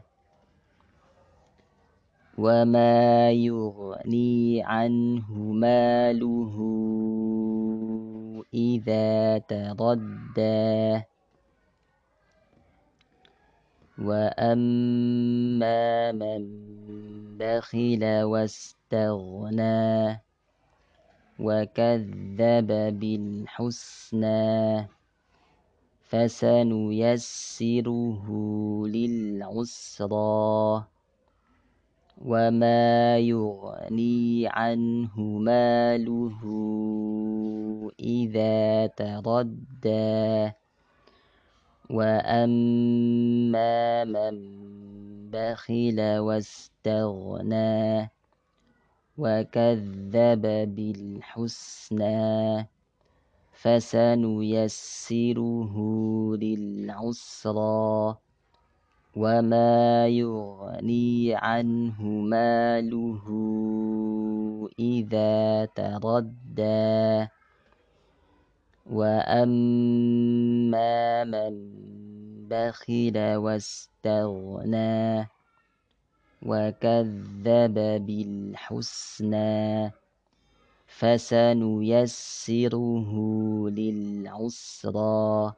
وما 2.37 3.31
يغني 3.31 4.63
عنه 4.63 5.31
ماله 5.35 6.55
إذا 8.53 9.37
تردى. 9.37 11.01
وأما 14.01 16.11
من 16.11 16.41
بخل 17.37 18.23
واستغنى 18.23 20.21
وكذب 21.41 22.69
بالحسنى 22.99 24.87
فسنيسره 26.11 27.47
للعسرى 28.87 30.83
وما 32.25 33.17
يغني 33.17 34.47
عنه 34.47 35.19
ماله 35.19 36.41
إذا 37.99 38.87
تردى 38.87 40.51
وأما 41.89 43.75
من 44.05 44.35
بخل 45.31 45.99
واستغنى 46.19 48.11
وكذب 49.17 50.41
بالحسنى 50.75 52.67
فسنيسره 53.53 55.05
للعسرى 56.35 58.17
وما 59.15 60.07
يغني 60.07 61.35
عنه 61.35 62.01
ماله 62.03 63.25
إذا 64.79 65.65
تردى 65.65 67.27
وأما 68.91 70.43
من 71.23 71.53
بخل 72.49 73.35
واستغنى 73.35 75.29
وكذب 76.45 77.43
بالحسنى 78.05 79.91
فسنيسره 80.87 82.31
للعسرى 83.69 85.53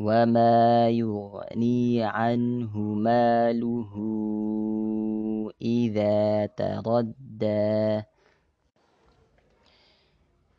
وما 0.00 0.88
يغني 0.88 2.02
عنه 2.04 2.78
ماله 2.78 3.92
إذا 5.62 6.46
تردى. 6.46 8.02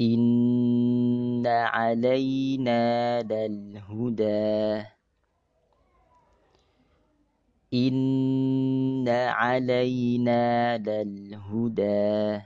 إن 0.01 1.47
علينا 1.47 3.21
للهدى 3.21 4.97
إن 7.74 9.07
علينا 9.09 10.78
للهدى. 10.78 12.41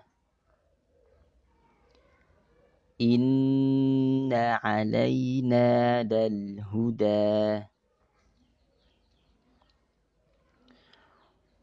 إن 3.02 4.34
علينا 4.34 6.04
للهدى. 6.04 7.64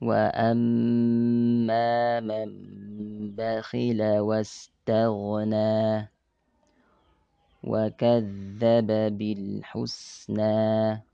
وأما 0.00 1.80
من 2.20 2.50
بخل 3.34 4.02
واستغنى 4.18 6.08
وكذب 7.64 8.86
بالحسنى 9.18 11.07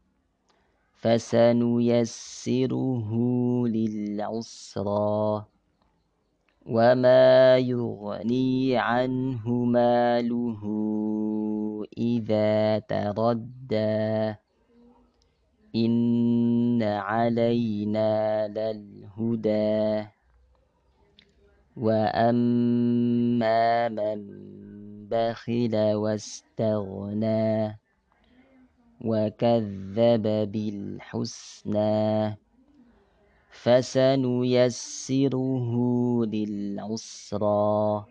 فسنيسره 1.04 3.10
للعسرى 3.68 5.44
وما 6.66 7.58
يغني 7.58 8.76
عنه 8.76 9.48
ماله 9.48 10.62
إذا 11.98 12.78
تردى. 12.78 14.34
إن 15.76 16.82
علينا 16.82 18.48
للهدى. 18.48 20.06
وأما 21.76 23.88
من 23.88 24.18
بخل 25.08 25.76
واستغنى 25.94 27.83
وكذب 29.04 30.22
بالحسنى 30.52 32.36
فسنيسره 33.50 35.70
للعسرى 36.26 38.04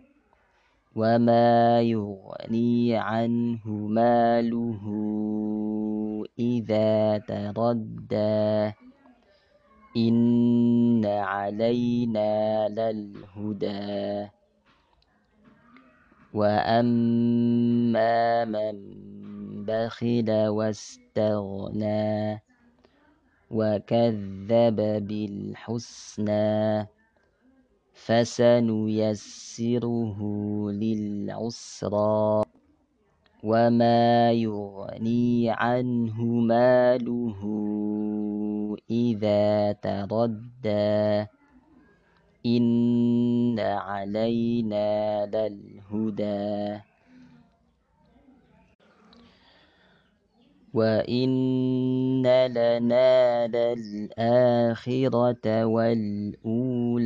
وما 0.95 1.81
يغني 1.81 2.95
عنه 2.95 3.67
ماله 3.67 4.83
إذا 6.39 7.17
تردى 7.17 8.71
إن 9.97 11.05
علينا 11.05 12.67
للهدى 12.69 14.29
وأما 16.33 18.45
من 18.45 19.02
بخل 19.66 20.30
واستغنى 20.47 22.41
وكذب 23.51 24.76
بالحسنى 25.07 26.88
فسنيسره 27.93 29.39
للعسرى 30.72 32.43
وما 33.43 34.32
يغني 34.32 35.49
عنه 35.49 36.22
ماله 36.24 37.41
إذا 38.91 39.72
تردى 39.72 41.28
إن 42.45 43.59
علينا 43.59 45.26
للهدى 45.26 46.80
وإن 50.74 52.26
لنا 52.47 53.47
للآخرة 53.47 54.65
والأولى 55.65 57.03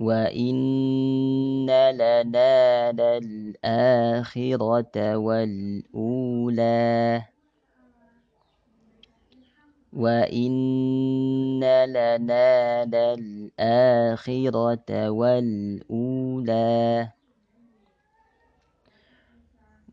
وإن 0.00 1.66
لنا 1.90 2.92
للآخرة 3.18 4.56
والأولى 5.16 6.78
وإن 9.92 11.60
لنا 11.84 12.84
للآخرة 13.58 14.90
والأولى 15.10 16.38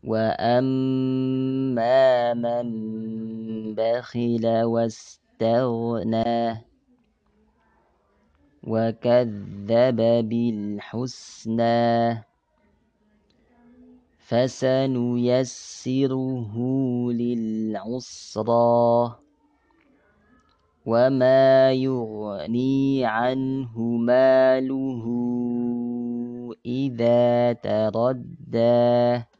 وأما 0.06 1.94
من 2.34 2.66
بخل 3.74 4.46
واستغنى 4.62 6.64
وكذب 8.62 9.96
بالحسنى 10.28 12.24
فسنيسره 14.18 15.74
للعسرى 17.12 19.16
وما 20.86 21.72
يغني 21.72 23.04
عنه 23.04 23.80
ماله 23.80 25.04
إذا 26.66 27.52
تردى 27.52 29.35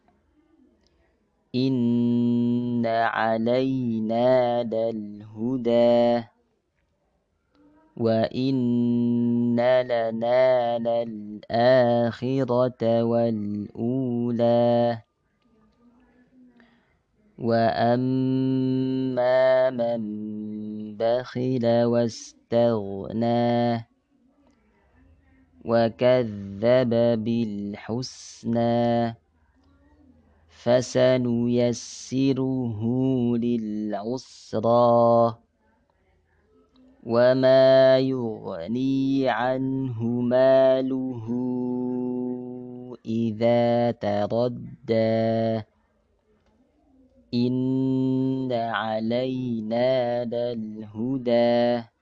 إن 1.56 2.86
علينا 2.86 4.62
للهدى 4.62 6.24
وإن 7.96 9.56
لنا 9.56 10.78
للآخرة 11.48 12.32
والأولى 13.02 14.98
وأما 17.38 19.36
من 19.70 20.02
بخل 20.96 21.66
واستغنى 21.84 23.56
وكذب 25.64 26.90
بالحسنى 27.24 29.16
فسنيسره 30.56 32.32
للعسرى 33.36 35.34
وما 37.06 37.98
يغني 37.98 39.28
عنه 39.28 40.02
ماله 40.04 41.26
إذا 43.06 43.90
تردى. 43.90 45.62
إن 47.34 48.52
علينا 48.52 50.24
للهدى. 50.24 51.95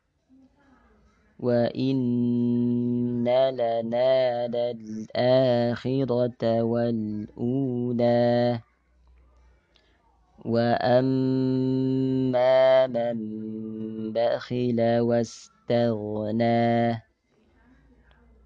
وإن 1.45 3.25
لنا 3.53 4.49
للآخرة 4.49 6.43
والأولى 6.63 8.61
وأما 10.45 12.53
من 12.87 13.19
بخل 14.13 14.81
واستغنى 15.01 17.03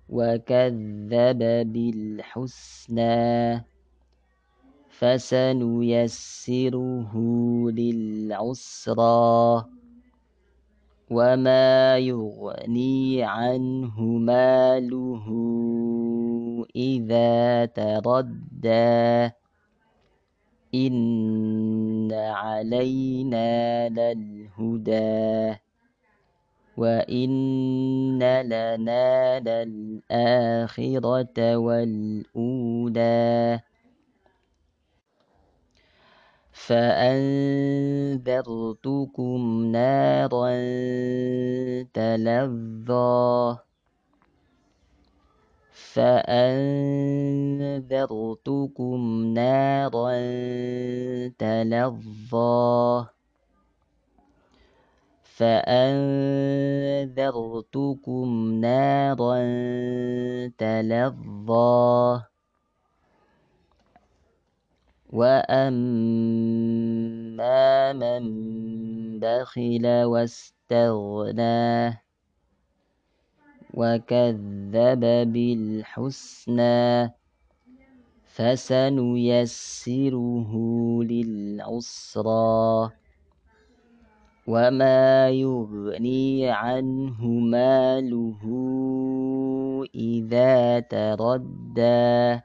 وكذب 0.09 1.39
بالحسنى 1.73 3.65
فسنيسره 4.91 7.13
للعسرى 7.71 9.65
وما 11.11 11.99
يغني 11.99 13.23
عنه 13.23 14.01
ماله 14.01 15.27
إذا 16.77 17.65
تردى 17.65 19.31
إن 20.75 22.13
علينا 22.13 23.89
للهدى 23.89 25.57
وإن 26.77 28.19
لنا 28.45 29.41
للآخرة 29.65 30.77
والأولى 31.57 33.09
فأنذرتكم 36.69 38.31
نارا 39.73 40.53
تلظى 41.95 43.59
فأنذرتكم 45.73 46.61
نارا 49.35 50.19
تلظى 51.39 53.07
فأنذرتكم 55.25 56.69
نارا 58.61 59.39
تلظى 60.59 62.23
وأما 65.13 66.73
من 67.93 68.25
بخل 69.21 69.87
واستغنى 70.05 71.99
وكذب 73.75 75.01
بالحسنى 75.33 77.13
فسنيسره 78.39 79.73
للعسرى 81.03 82.91
وما 84.47 85.29
يغني 85.29 86.51
عنه 86.51 87.27
ماله 87.27 88.43
إذا 89.95 90.81
تردى 90.81 92.41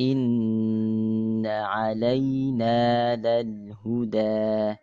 إن 0.00 1.46
علينا 1.46 3.16
للهدى 3.16 4.76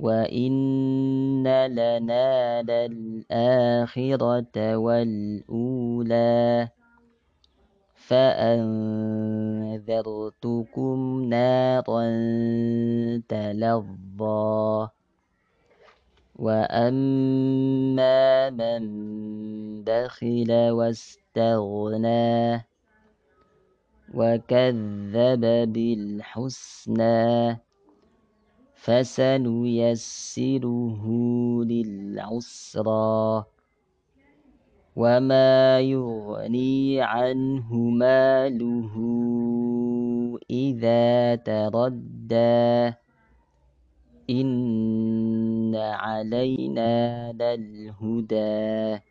وإن 0.00 1.66
لنا 1.66 2.62
للآخرة 2.62 4.56
والأولى 4.76 6.68
فأنذرتكم 7.94 8.90
نارا 11.28 12.10
تلظى 13.28 14.88
وأما 16.40 18.50
من 18.50 18.82
بخل 19.84 20.70
واستغنى 20.70 22.69
وكذب 24.14 25.72
بالحسنى 25.72 27.58
فسنيسره 28.74 30.24
للعسرى 31.64 33.44
وما 34.96 35.80
يغني 35.80 37.00
عنه 37.00 37.74
ماله 37.74 38.94
إذا 40.50 41.34
تردى 41.34 42.94
إن 44.30 45.74
علينا 45.76 47.32
للهدى 47.32 49.09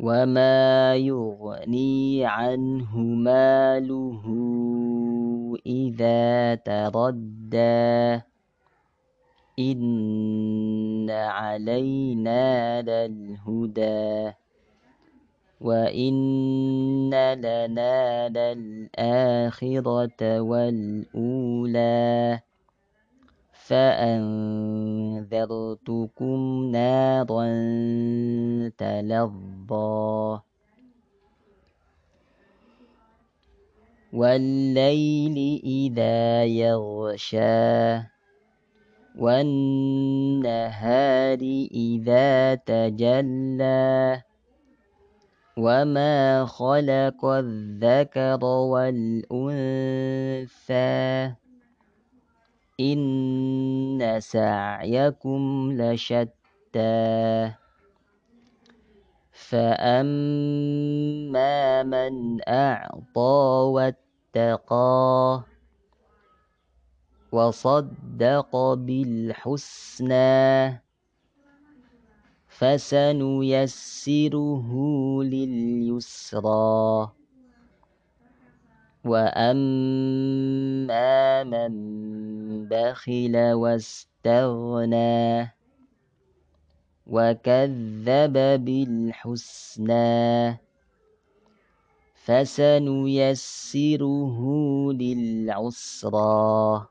وما 0.00 0.94
يغني 0.94 2.24
عنه 2.24 2.98
ماله 2.98 4.22
إذا 5.66 6.54
تردى. 6.54 8.20
إن 9.58 11.10
علينا 11.10 12.82
للهدى. 12.82 14.32
وإن 15.60 17.34
لنا 17.34 18.28
للآخرة 18.28 20.40
والأولى. 20.40 22.40
فأنذرتكم 23.68 26.38
نارا 26.72 27.48
تلظى. 28.78 30.40
والليل 34.12 35.60
إذا 35.64 36.44
يغشى 36.44 37.96
والنهار 39.18 41.38
إذا 41.72 42.54
تجلى. 42.54 44.22
وما 45.56 46.46
خلق 46.46 47.24
الذكر 47.24 48.44
والأنثى. 48.44 49.48
إن 52.80 54.16
سعيكم 54.18 55.72
لشتى 55.72 57.52
فأما 59.32 60.62
من 61.82 62.38
أعطى 62.48 63.70
واتقى 63.74 65.42
وصدق 67.32 68.56
بالحسنى 68.74 70.28
فسنيسره 72.48 73.92
لليسرى 75.22 77.17
وأما 79.08 81.04
من 81.44 81.72
بخل 82.68 83.36
واستغنى 83.52 85.52
وكذب 87.06 88.32
بالحسنى 88.64 90.58
فسنيسره 92.28 94.38
للعسرى 94.92 96.86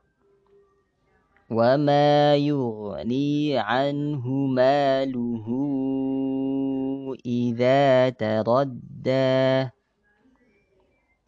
وما 1.50 2.36
يغني 2.36 3.58
عنه 3.58 4.28
ماله 4.28 5.46
إذا 7.26 8.10
تردى 8.10 9.70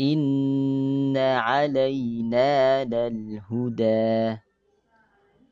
إن 0.01 1.16
علينا 1.16 2.84
للهدى 2.84 4.38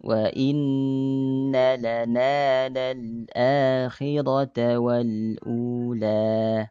وإن 0.00 1.52
لنا 1.76 2.68
للآخرة 2.68 4.58
والأولى 4.78 6.68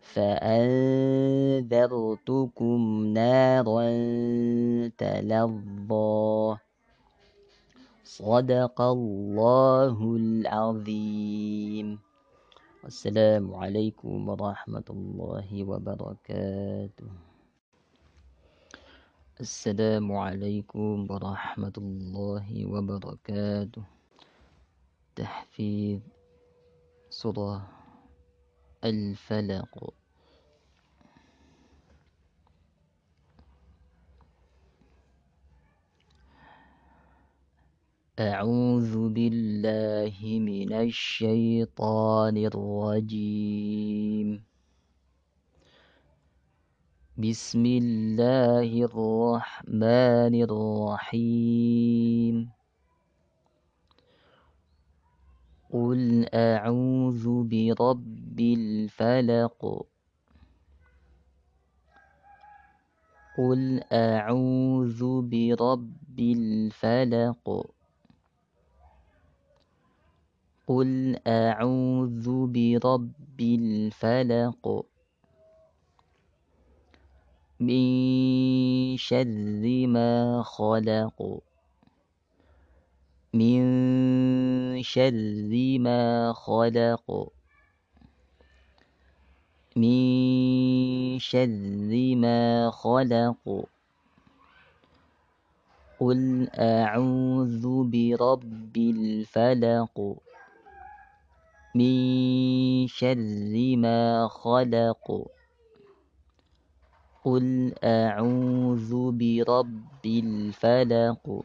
فأنذرتكم 0.00 1.56
نارا 3.06 3.88
تلظى 4.98 6.56
صدق 8.04 8.80
الله 8.80 10.16
العظيم 10.16 12.05
السلام 12.86 13.50
عليكم 13.50 14.28
ورحمة 14.28 14.88
الله 14.90 15.50
وبركاته. 15.50 17.10
السلام 19.42 20.06
عليكم 20.12 21.10
ورحمة 21.10 21.76
الله 21.78 22.46
وبركاته. 22.46 23.84
تحفيظ 25.18 26.00
سورة 27.10 27.66
الفلق. 28.86 29.74
أعوذ 38.16 39.12
بالله 39.12 40.16
من 40.40 40.72
الشيطان 40.72 42.36
الرجيم. 42.36 44.28
بسم 47.20 47.64
الله 47.66 48.70
الرحمن 48.88 50.34
الرحيم. 50.48 52.36
قل 55.72 56.00
أعوذ 56.34 57.24
برب 57.44 58.40
الفلق. 58.40 59.60
قل 63.36 63.60
أعوذ 63.92 65.00
برب 65.20 66.20
الفلق. 66.20 67.75
قل 70.66 71.16
أعوذ 71.26 72.26
برب 72.46 73.40
الفلق 73.40 74.84
من 77.60 78.96
شر 78.96 79.86
ما 79.86 80.42
خلق 80.42 81.22
من 83.34 83.62
شر 84.82 85.78
ما 85.78 86.32
خلق 86.32 87.32
من 89.76 91.18
شر 91.18 92.14
ما 92.16 92.70
خلق 92.70 93.68
قل 96.00 96.48
أعوذ 96.58 97.64
برب 97.84 98.76
الفلق 98.76 100.16
من 101.76 102.86
شر 102.88 103.76
ما 103.76 104.28
خلق. 104.28 105.28
قل 107.24 107.74
أعوذ 107.84 108.92
برب 109.12 110.06
الفلق. 110.06 111.42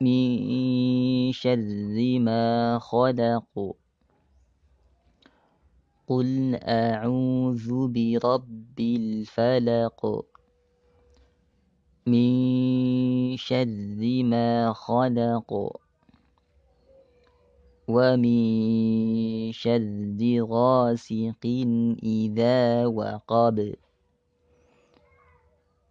من 0.00 1.32
شر 1.32 2.18
ما 2.20 2.78
خلق. 2.78 3.76
قل 6.06 6.54
أعوذ 6.62 7.88
برب 7.88 8.80
الفلق. 8.80 10.24
من 12.06 13.36
شر 13.36 14.22
ما 14.24 14.72
خلق. 14.72 15.83
ومن 17.88 19.52
شر 19.52 20.16
غاسق 20.40 21.44
إذا 22.02 22.86
وقب 22.86 23.74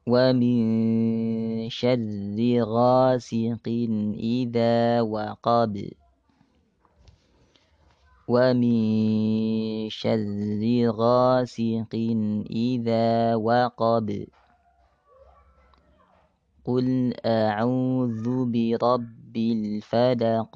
ومن 0.08 0.60
شر 1.70 2.38
غاسق 2.66 3.68
إذا 4.18 5.02
وقب 5.02 5.74
ومن 8.28 8.80
شر 9.90 10.62
غاسق 10.90 11.94
إذا 12.50 13.36
وقب 13.36 14.08
قل 16.66 17.14
أعوذ 17.26 18.26
برب 18.46 19.36
الفلق 19.38 20.56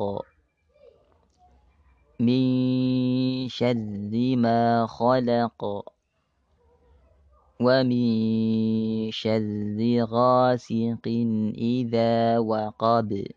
من 2.19 3.47
شر 3.49 4.09
ما 4.37 4.87
خلق 4.89 5.61
ومن 7.61 9.11
شر 9.11 9.77
غاسق 10.01 11.05
إذا 11.57 12.39
وقب. 12.39 13.27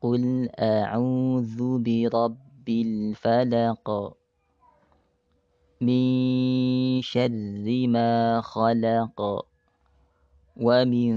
قل 0.00 0.48
أعوذ 0.58 1.58
برب 1.82 2.68
الفلق 2.68 4.16
من 5.80 7.02
شر 7.02 7.66
ما 7.86 8.40
خلق 8.40 9.46
ومن 10.56 11.12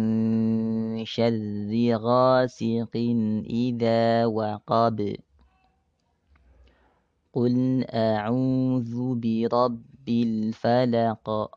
شر 1.06 1.72
غاسق 1.94 2.96
إذا 3.46 4.26
وقب. 4.26 5.29
قل 7.34 7.86
أعوذ 7.90 9.16
برب 9.16 10.10
الفلق 10.10 11.52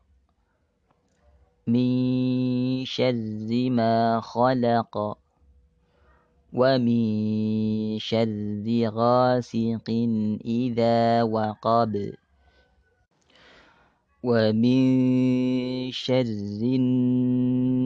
من 1.67 2.85
شر 2.85 3.69
ما 3.69 4.21
خلق 4.21 5.17
ومن 6.53 7.99
شر 7.99 8.65
غاسق 8.93 9.89
إذا 10.45 11.23
وقب 11.23 12.13
ومن 14.23 14.81
شر 15.91 16.61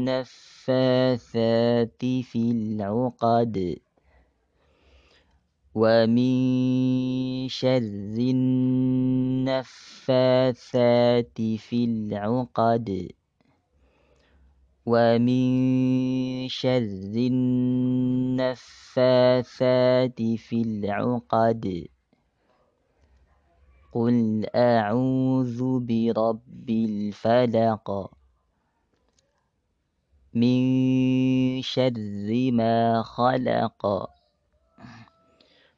النفاثات 0.07 0.85
في 2.01 2.51
العقد 2.51 3.77
ومن 5.77 6.33
شر 7.53 8.17
النفاثات 8.17 9.61
في 11.37 11.85
العقد. 11.85 13.13
ومن 14.85 15.47
شر 16.49 17.13
النفاثات 17.29 18.61
في 20.21 20.61
العقد. 20.61 21.87
قل 23.93 24.45
أعوذ 24.55 25.79
برب 25.79 26.69
الفلق. 26.69 28.11
من 30.33 30.61
شر 31.61 32.51
ما 32.51 33.01
خلق. 33.05 34.16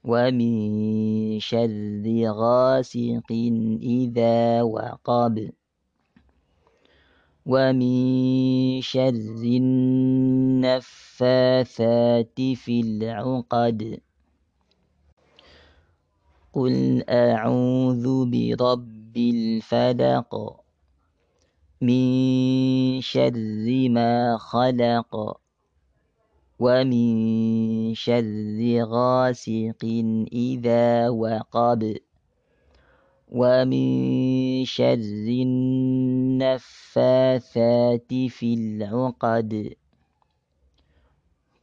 ومن 0.04 1.40
شر 1.40 2.24
غاسق 2.26 3.32
إذا 3.82 4.62
وقب. 4.62 5.50
ومن 7.46 8.82
شر 8.82 9.42
النفاثات 9.44 10.82
في 12.56 12.82
العقد. 12.82 14.00
قل 16.54 17.04
أعوذ 17.10 18.26
برب 18.26 19.18
الفلق. 19.18 20.62
من 21.82 23.02
شر 23.02 23.90
ما 23.90 24.38
خلق. 24.38 25.40
ومن 26.60 27.94
شر 27.96 28.84
غاسق 28.84 29.82
إذا 30.34 31.10
وقب 31.10 31.98
ومن 33.32 33.90
شر 34.66 35.28
النفاثات 36.44 38.14
في 38.14 38.54
العقد 38.54 39.74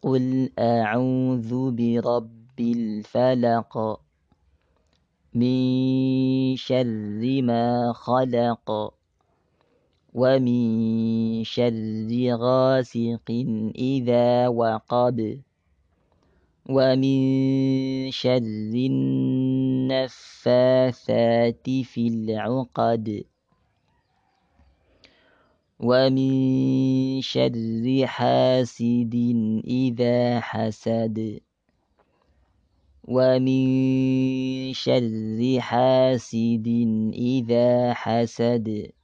قل 0.02 0.50
أعوذ 0.58 1.70
برب 1.70 2.60
الفلق 2.60 4.00
من 5.34 6.56
شر 6.56 7.42
ما 7.42 7.92
خلق 7.92 8.95
ومن 10.16 11.44
شر 11.44 12.08
غاسق 12.40 13.28
إذا 13.76 14.48
وقب. 14.48 15.40
ومن 16.68 17.20
شر 18.10 18.72
النفاثات 19.92 20.40
في 21.84 22.08
العقد. 22.08 23.24
ومن 25.80 26.32
شر 27.20 27.84
حاسد 28.06 29.14
إذا 29.68 30.40
حسد. 30.40 31.40
ومن 33.04 33.66
شر 34.72 35.60
حاسد 35.60 36.68
إذا 37.12 37.92
حسد. 37.94 38.96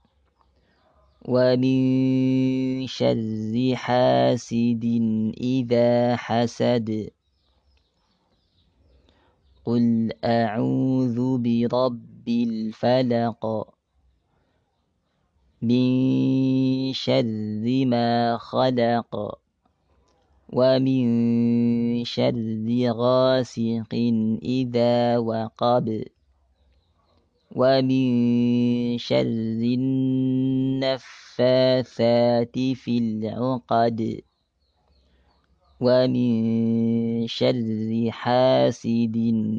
ومن 1.29 2.87
شر 2.87 3.55
حاسد 3.75 4.85
إذا 5.41 6.17
حسد 6.17 7.11
قل 9.65 10.11
أعوذ 10.25 11.39
برب 11.39 12.29
الفلق 12.29 13.43
من 15.63 16.93
شر 16.93 17.85
ما 17.87 18.37
خلق 18.39 19.39
ومن 20.53 21.05
شر 22.05 22.67
غاسق 22.91 23.93
إذا 24.43 25.19
وقب 25.19 26.05
ومن 27.53 28.99
شر 28.99 29.61
النفاثات 29.77 30.99
في 32.59 32.99
العقد. 32.99 34.21
ومن 35.81 36.33
شر 37.27 38.09
حاسد 38.11 39.17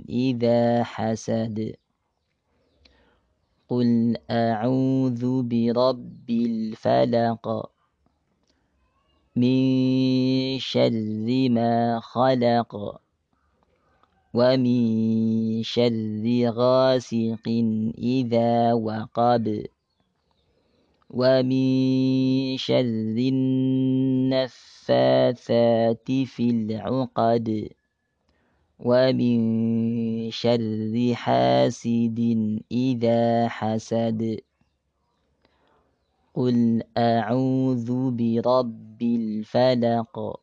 إذا 0.10 0.84
حسد. 0.84 1.76
قل 3.70 4.18
أعوذ 4.32 5.44
برب 5.44 6.30
الفلق. 6.30 7.72
من 9.36 10.60
شر 10.60 11.50
ما 11.50 12.00
خلق. 12.00 13.03
ومن 14.34 15.64
شر 15.64 16.26
غاسق 16.50 17.46
إذا 17.98 18.74
وقب 18.74 19.66
ومن 21.10 21.68
شر 22.58 23.16
النفاثات 24.34 26.12
في 26.12 26.50
العقد 26.50 27.70
ومن 28.80 29.40
شر 30.32 31.12
حاسد 31.14 32.20
إذا 32.72 33.48
حسد 33.48 34.40
قل 36.34 36.84
أعوذ 36.98 38.12
برب 38.12 39.02
الفلق 39.02 40.43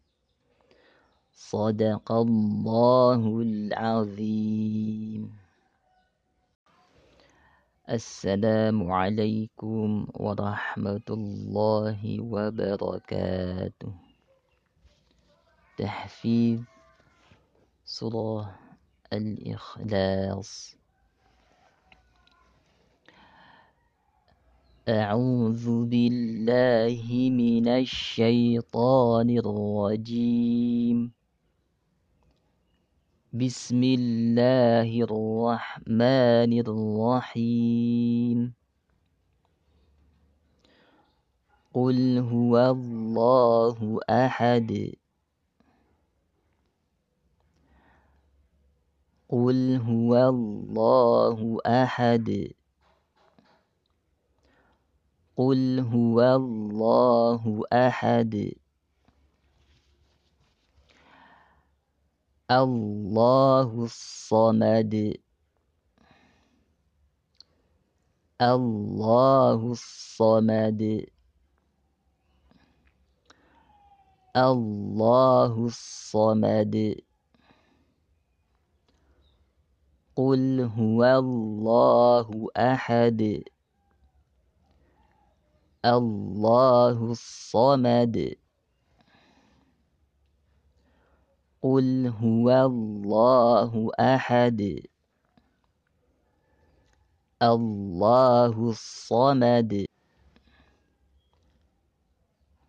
صدق 1.41 2.05
الله 2.11 3.21
العظيم. 3.41 5.21
السلام 7.89 8.77
عليكم 8.91 10.07
ورحمة 10.21 11.07
الله 11.09 11.99
وبركاته. 12.21 13.93
تحفيظ 15.77 16.61
سورة 17.85 18.53
الإخلاص. 19.09 20.77
أعوذ 24.89 25.65
بالله 25.89 27.01
من 27.33 27.65
الشيطان 27.67 29.29
الرجيم. 29.41 31.20
بسم 33.33 33.79
الله 33.83 34.91
الرحمن 35.07 36.51
الرحيم. 36.67 38.53
قل 41.73 42.17
هو 42.19 42.53
الله 42.71 43.99
أحد. 44.03 44.99
قل 49.31 49.79
هو 49.79 50.11
الله 50.29 51.57
أحد. 51.63 52.51
قل 55.39 55.79
هو 55.79 56.19
الله 56.35 57.63
أحد. 57.71 58.60
الله 62.51 63.71
الصمد. 63.83 65.15
الله 68.41 69.59
الصمد. 69.71 70.81
الله 74.35 75.53
الصمد. 75.65 76.75
قل 80.15 80.59
هو 80.75 80.99
الله 81.03 82.27
أحد. 82.57 83.43
الله 85.85 86.97
الصمد. 87.11 88.40
قل 91.61 92.07
هو 92.07 92.65
الله 92.65 93.89
أحد. 93.99 94.61
الله 97.41 98.69
الصمد. 98.69 99.85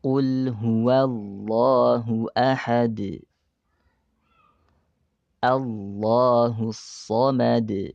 قل 0.02 0.48
هو 0.48 0.88
الله 1.04 2.26
أحد. 2.36 3.00
الله 5.44 6.56
الصمد. 6.68 7.92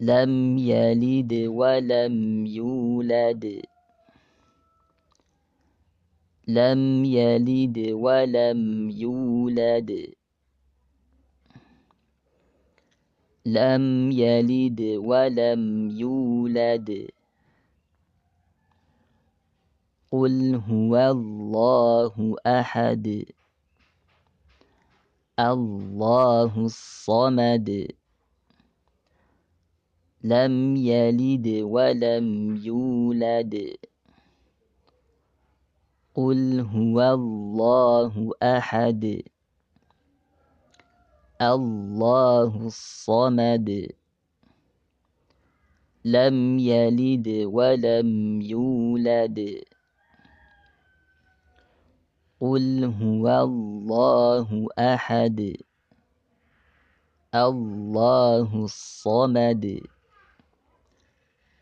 لم 0.00 0.58
يلد 0.58 1.32
ولم 1.48 2.46
يولد. 2.46 3.71
لم 6.52 7.04
يلد 7.04 7.78
ولم 8.04 8.90
يولد. 8.90 9.90
لم 13.46 14.10
يلد 14.10 14.80
ولم 14.80 15.62
يولد. 15.90 16.90
قل 20.12 20.54
هو 20.68 20.92
الله 20.96 22.36
أحد. 22.46 23.06
الله 25.40 26.52
الصمد. 26.64 27.68
لم 30.24 30.76
يلد 30.76 31.46
ولم 31.64 32.56
يولد. 32.56 33.54
قل 36.14 36.60
هو 36.60 37.00
الله 37.14 38.30
أحد 38.42 39.22
الله 41.42 42.66
الصمد 42.66 43.88
لم 46.04 46.58
يلد 46.58 47.28
ولم 47.48 48.40
يولد 48.42 49.38
قل 52.40 52.84
هو 52.84 53.24
الله 53.42 54.66
أحد 54.78 55.56
الله 57.34 58.48
الصمد 58.64 59.80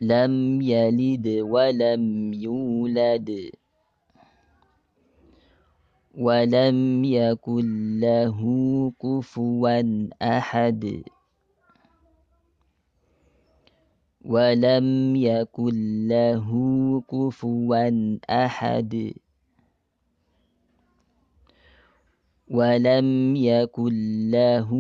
لم 0.01 0.61
يلد 0.61 1.27
ولم 1.29 2.33
يولد 2.33 3.60
ولم 6.15 7.05
يكن 7.05 8.01
له 8.01 8.41
كفوا 8.99 10.09
أحد. 10.23 11.03
ولم 14.25 15.17
يكن 15.17 16.09
له 16.09 16.51
كفوا 17.11 18.19
أحد. 18.31 19.13
ولم 22.51 23.37
يكن 23.37 23.95
له 24.31 24.71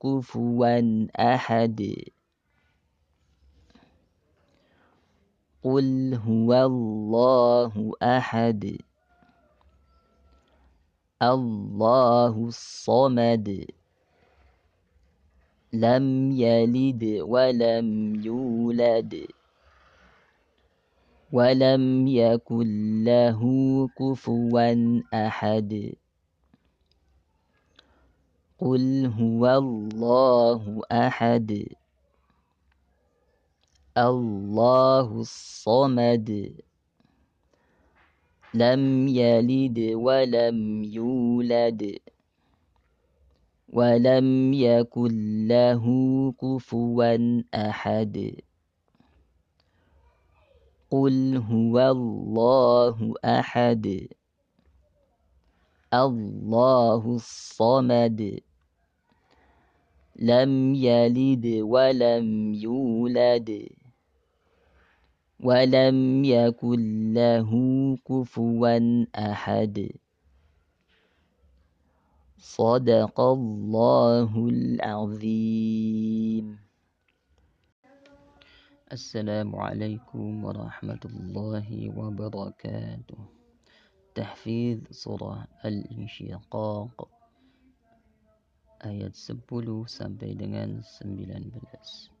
كفوا 0.00 1.06
أحد. 1.20 1.80
قل 5.62 6.14
هو 6.14 6.50
الله 6.54 7.92
أحد. 8.02 8.87
الله 11.22 12.34
الصمد 12.46 13.66
لم 15.72 16.30
يلد 16.30 17.04
ولم 17.26 17.88
يولد 18.22 19.26
ولم 21.32 22.06
يكن 22.06 22.68
له 23.04 23.40
كفوا 23.98 25.00
أحد. 25.14 25.92
قل 28.58 29.06
هو 29.06 29.42
الله 29.58 30.62
أحد. 30.92 31.50
الله 33.98 35.08
الصمد. 35.20 36.28
لم 38.54 39.08
يلد 39.08 39.78
ولم 39.94 40.82
يولد 40.84 41.98
ولم 43.68 44.52
يكن 44.52 45.46
له 45.48 45.84
كفوا 46.32 47.42
أحد. 47.54 48.40
قل 50.90 51.36
هو 51.36 51.76
الله 51.90 53.14
أحد. 53.24 54.08
الله 55.94 57.02
الصمد. 57.14 58.40
لم 60.16 60.74
يلد 60.74 61.46
ولم 61.60 62.54
يولد. 62.54 63.77
ولم 65.38 66.24
يكن 66.24 67.12
له 67.14 67.50
كفوا 68.02 69.06
أحد. 69.14 69.76
صدق 72.38 73.20
الله 73.20 74.48
العظيم. 74.48 76.46
السلام 78.92 79.56
عليكم 79.56 80.44
ورحمة 80.44 81.02
الله 81.04 81.68
وبركاته. 81.94 83.20
تحفيظ 84.14 84.78
سورة 84.90 85.46
الانشقاق. 85.62 86.96
ayat 88.78 89.14
10 89.14 89.86
sampai 89.86 90.34
dengan 90.38 90.82
19 90.82 92.17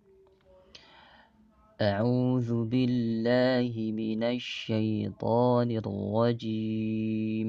أعوذ 1.78 2.66
بالله 2.66 3.70
من 3.94 4.22
الشيطان 4.22 5.70
الرجيم. 5.70 7.48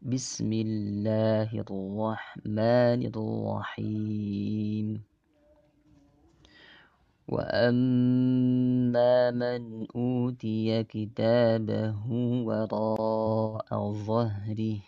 بسم 0.00 0.50
الله 0.52 1.50
الرحمن 1.60 3.00
الرحيم. 3.12 4.86
وأما 7.28 9.30
من 9.30 9.86
أوتي 9.96 10.84
كتابه 10.88 12.00
وراء 12.48 13.70
ظهره 13.92 14.80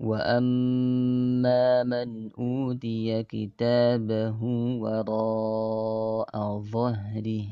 وأما 0.00 1.82
من 1.82 2.30
أوتي 2.38 3.22
كتابه 3.22 4.38
وراء 4.80 6.58
ظهره 6.58 7.46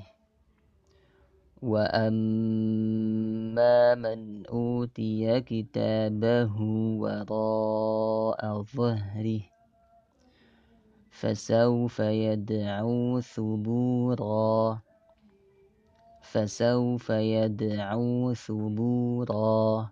وأما 1.62 3.14
من 3.95 4.47
أوتي 4.47 5.40
كتابه 5.40 6.61
وراء 6.99 8.62
ظهره 8.62 9.40
فسوف 11.11 12.01
يدعو 12.01 13.20
ثبورا 13.20 14.80
فسوف 16.22 17.11
يدعو 17.11 18.34
ثبورا 18.34 19.90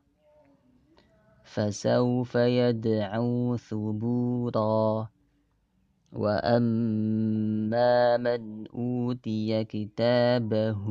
فسوف 1.50 2.34
يدعو 2.34 3.56
ثبورا. 3.56 5.08
وأما 6.12 8.16
من 8.16 8.66
أوتي 8.66 9.64
كتابه 9.64 10.88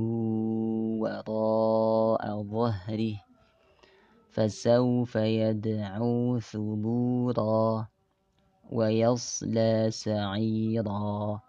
وراء 1.00 2.44
ظهره 2.44 3.16
فسوف 4.32 5.16
يدعو 5.16 6.40
ثبورا 6.40 7.88
ويصلى 8.72 9.88
سعيرا. 9.92 11.42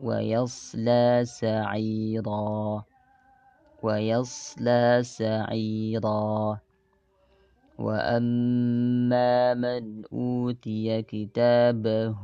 ويصلى 0.00 1.22
سعيرا. 1.24 2.84
ويصلى 3.82 5.00
سعيرا. 5.02 6.60
وأما 7.78 9.54
من 9.54 10.04
أوتي 10.12 11.02
كتابه 11.02 12.16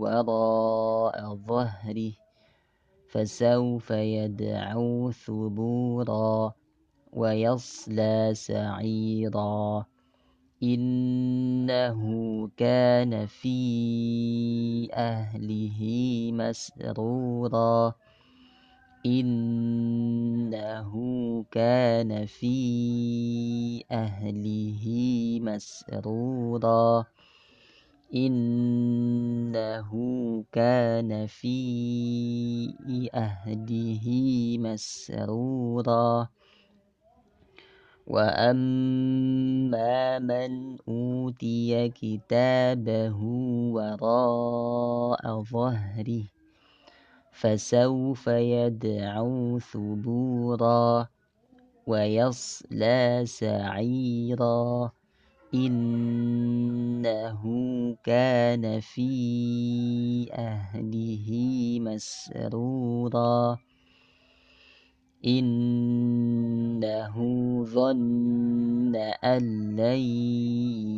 وراء 0.00 1.34
ظهره 1.34 2.12
فسوف 3.08 3.90
يدعو 3.90 5.10
ثبورا 5.10 6.52
ويصلى 7.12 8.30
سعيرا 8.32 9.84
إنه 10.62 12.00
كان 12.56 13.26
في 13.26 13.58
أهله 14.92 15.80
مسرورا 16.32 17.94
إنه 19.06 20.92
كان 21.50 22.26
في 22.26 23.84
أهله 23.90 24.84
مسرورا. 25.42 27.04
إنه 28.14 29.90
كان 30.52 31.26
في 31.26 33.08
أهله 33.14 34.06
مسرورا. 34.58 36.28
وأما 38.06 40.18
من 40.18 40.76
أوتي 40.88 41.88
كتابه 41.88 43.16
وراء 43.72 45.42
ظهره 45.42 46.41
فسوف 47.42 48.26
يدعو 48.26 49.58
ثبورا 49.58 51.08
ويصلى 51.86 53.22
سعيرا 53.26 54.92
إنه 55.54 57.42
كان 58.04 58.80
في 58.80 59.10
أهله 60.32 61.28
مسرورا 61.80 63.58
إن 65.26 66.52
إنه 66.82 67.14
ظن 67.64 68.96
أن 69.24 69.76
لن 69.76 70.02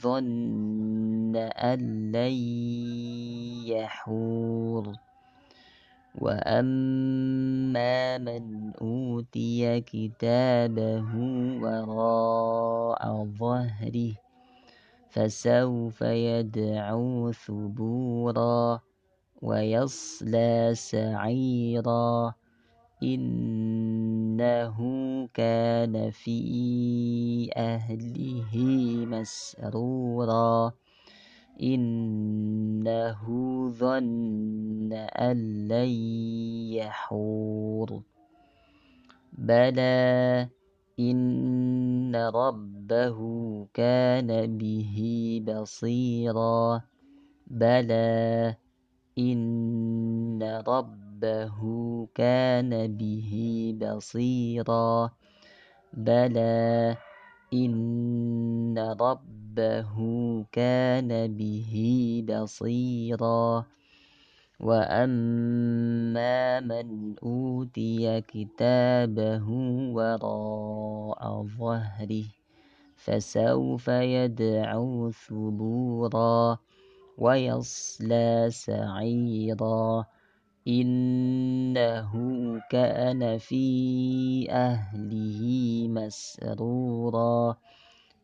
ظن 0.02 1.36
أن 1.36 2.12
لن 2.12 2.32
يحور 3.66 4.92
وأما 6.20 8.18
من 8.18 8.72
أوتي 8.80 9.80
كتابه 9.80 11.14
وراء 11.62 13.24
ظهره 13.24 14.27
فسوف 15.10 16.02
يدعو 16.02 17.32
ثبورا 17.32 18.80
ويصلى 19.42 20.70
سعيرا 20.74 22.34
إنه 23.02 24.78
كان 25.34 26.10
في 26.10 27.50
أهله 27.56 28.52
مسرورا 29.06 30.72
إنه 31.62 33.22
ظن 33.70 34.92
أن 34.92 35.68
لن 35.68 35.90
يحور. 36.74 38.02
بلى 39.32 40.48
إن 41.00 42.16
ربه 42.16 43.18
كان 43.74 44.58
به 44.58 44.96
بصيرا 45.46 46.82
بلى 47.46 48.56
إن 49.18 50.42
ربه 50.42 51.58
كان 52.14 52.96
به 52.96 53.30
بصيرا 53.80 55.10
بلى 55.94 56.96
إن 57.54 58.78
ربه 58.78 59.94
كان 60.52 61.36
به 61.36 61.74
بصيرا 62.28 63.64
وأما 64.60 66.60
من 66.60 67.14
أوتي 67.22 68.20
كتابه 68.20 69.46
وراء 69.94 71.46
ظهره 71.58 72.24
فسوف 72.96 73.88
يدعو 73.88 75.10
ثبورا 75.10 76.58
ويصلى 77.18 78.46
سعيرا 78.50 80.04
إنه 80.68 82.12
كان 82.70 83.38
في 83.38 83.66
أهله 84.50 85.40
مسرورا 85.88 87.56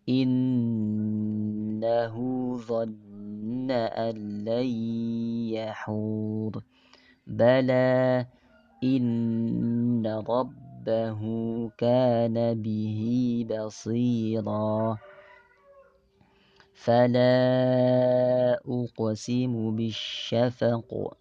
إنه 0.08 2.14
ظن 2.56 3.70
أن 3.70 4.44
لن 4.44 5.33
يحور 5.54 6.62
بلى 7.26 8.26
إن 8.84 10.06
ربه 10.06 11.20
كان 11.78 12.62
به 12.62 13.00
بصيرا. 13.50 14.98
فلا 16.74 17.30
أقسم 18.68 19.76
بالشفق. 19.76 21.16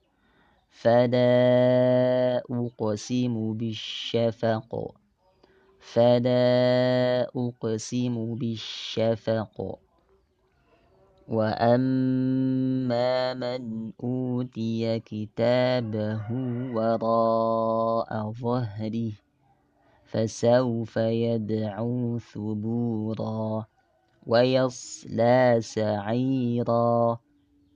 فلا 0.70 2.44
أقسم 2.52 3.54
بالشفق. 3.54 4.72
فلا 5.80 7.28
أقسم 7.36 8.36
بالشفق. 8.36 9.80
وأما 11.28 13.14
من 13.34 13.92
أوتي 14.04 15.00
كتابه 15.00 16.28
وراء 16.74 18.32
ظهره 18.32 19.12
فسوف 20.06 20.98
يدعو 20.98 22.20
ثبورا 22.20 23.66
ويصلى 24.28 25.58
سعيرا 25.60 27.20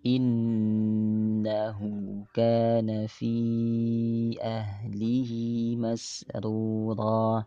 إنه 0.05 1.79
كان 2.33 3.07
في 3.07 3.35
أهله 4.41 5.31
مسرورا 5.77 7.45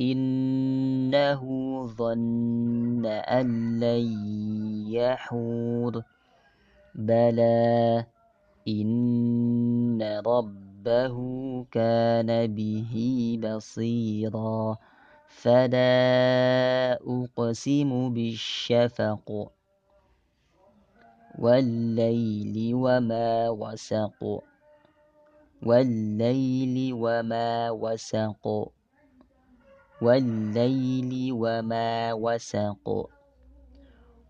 إنه 0.00 1.42
ظن 1.86 3.06
أن 3.06 3.80
لن 3.80 4.06
يحور 4.88 6.02
بلى 6.94 8.06
إن 8.68 10.20
ربه 10.26 11.16
كان 11.70 12.54
به 12.54 12.94
بصيرا. 13.42 14.76
فلا 15.28 16.98
أقسم 17.06 18.14
بالشفق 18.14 19.50
والليل 21.38 22.74
وما 22.74 23.48
وسق. 23.48 24.42
والليل 25.62 26.92
وما 26.92 27.70
وسق. 27.70 28.70
والليل 30.02 31.32
وما 31.32 32.12
وسق. 32.12 33.10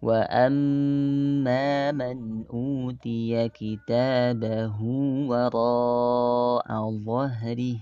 وأما 0.03 1.93
من 1.93 2.45
أوتي 2.47 3.49
كتابه 3.49 4.83
وراء 5.29 6.91
ظهره 6.91 7.77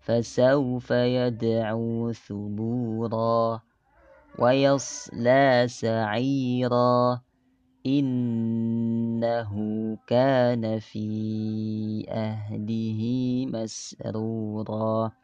فسوف 0.00 0.90
يدعو 0.90 2.12
ثبورا 2.12 3.60
ويصلى 4.38 5.64
سعيرا. 5.68 7.20
إنه 7.86 9.52
كان 10.06 10.78
في 10.78 11.08
أهله 12.08 13.00
مسرورا. 13.48 15.23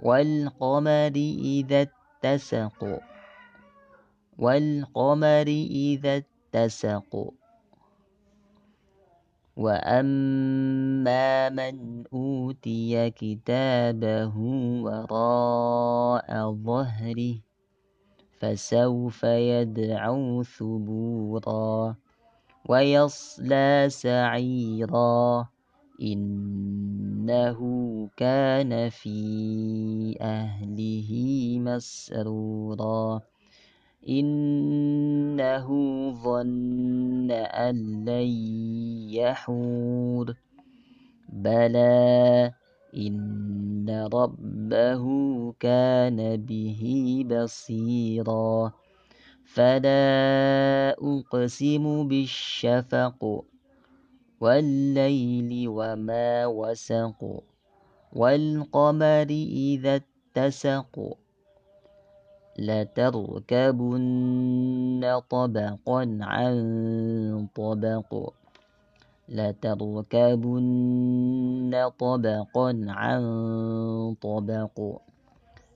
والقمر 0.00 1.16
إذا 1.40 1.86
اتسق. 1.88 3.00
والقمر 4.38 5.48
إذا 5.70 6.22
اتسق. 6.22 7.12
وأما 9.56 11.48
من 11.48 12.04
أوتي 12.12 13.10
كتابه 13.10 14.36
وراء 14.84 16.28
ظهره 16.52 17.34
فسوف 18.40 19.24
يدعو 19.24 20.42
ثبورا 20.42 21.96
ويصلى 22.68 23.86
سعيرا. 23.88 25.55
إنه 26.02 27.60
كان 28.16 28.88
في 28.88 30.16
أهله 30.20 31.10
مسرورا. 31.60 33.20
إنه 34.08 35.68
ظن 36.22 37.30
أن 37.30 38.04
لن 38.04 38.28
يحور. 39.10 40.34
بلى 41.28 42.52
إن 42.96 44.08
ربه 44.12 45.04
كان 45.60 46.36
به 46.36 47.24
بصيرا. 47.30 48.72
فلا 49.44 50.96
أقسم 50.98 52.08
بالشفق. 52.08 53.44
والليل 54.40 55.68
وما 55.68 56.46
وسق 56.46 57.42
والقمر 58.12 59.26
إذا 59.30 60.00
اتسق. 60.36 61.16
لتركبن 62.58 64.00
طبقا 65.30 66.18
عن 66.20 66.54
طبق. 67.54 68.32
لتركبن 69.28 70.70
طبقا 71.98 72.84
عن 72.88 73.22
طبق. 74.20 75.00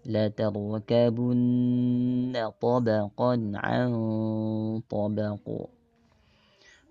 لتركبن 0.06 1.40
طبقا 2.60 3.52
عن 3.54 3.90
طبق. 4.90 5.46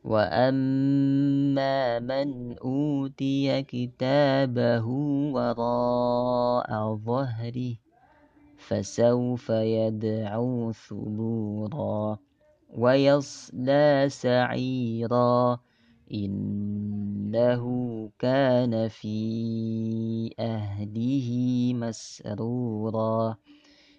وأما 0.04 2.00
من 2.00 2.58
أوتي 2.58 3.64
كتابه 3.64 4.86
وراء 5.34 6.96
ظهره 6.96 7.76
فسوف 8.58 9.50
يدعو 9.50 10.72
ثبورا 10.72 12.18
ويصلى 12.70 14.06
سعيرا 14.08 15.60
إنه 16.14 17.64
كان 18.20 18.88
في 18.88 19.20
أهله 20.40 21.30
مسرورا 21.74 23.38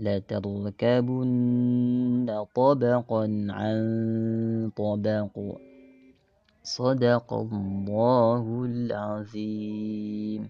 لتركبن 0.00 1.30
طبقا 2.54 3.46
عن 3.50 4.70
طبق. 4.76 5.34
صدق 6.62 7.32
الله 7.32 8.64
العظيم. 8.64 10.48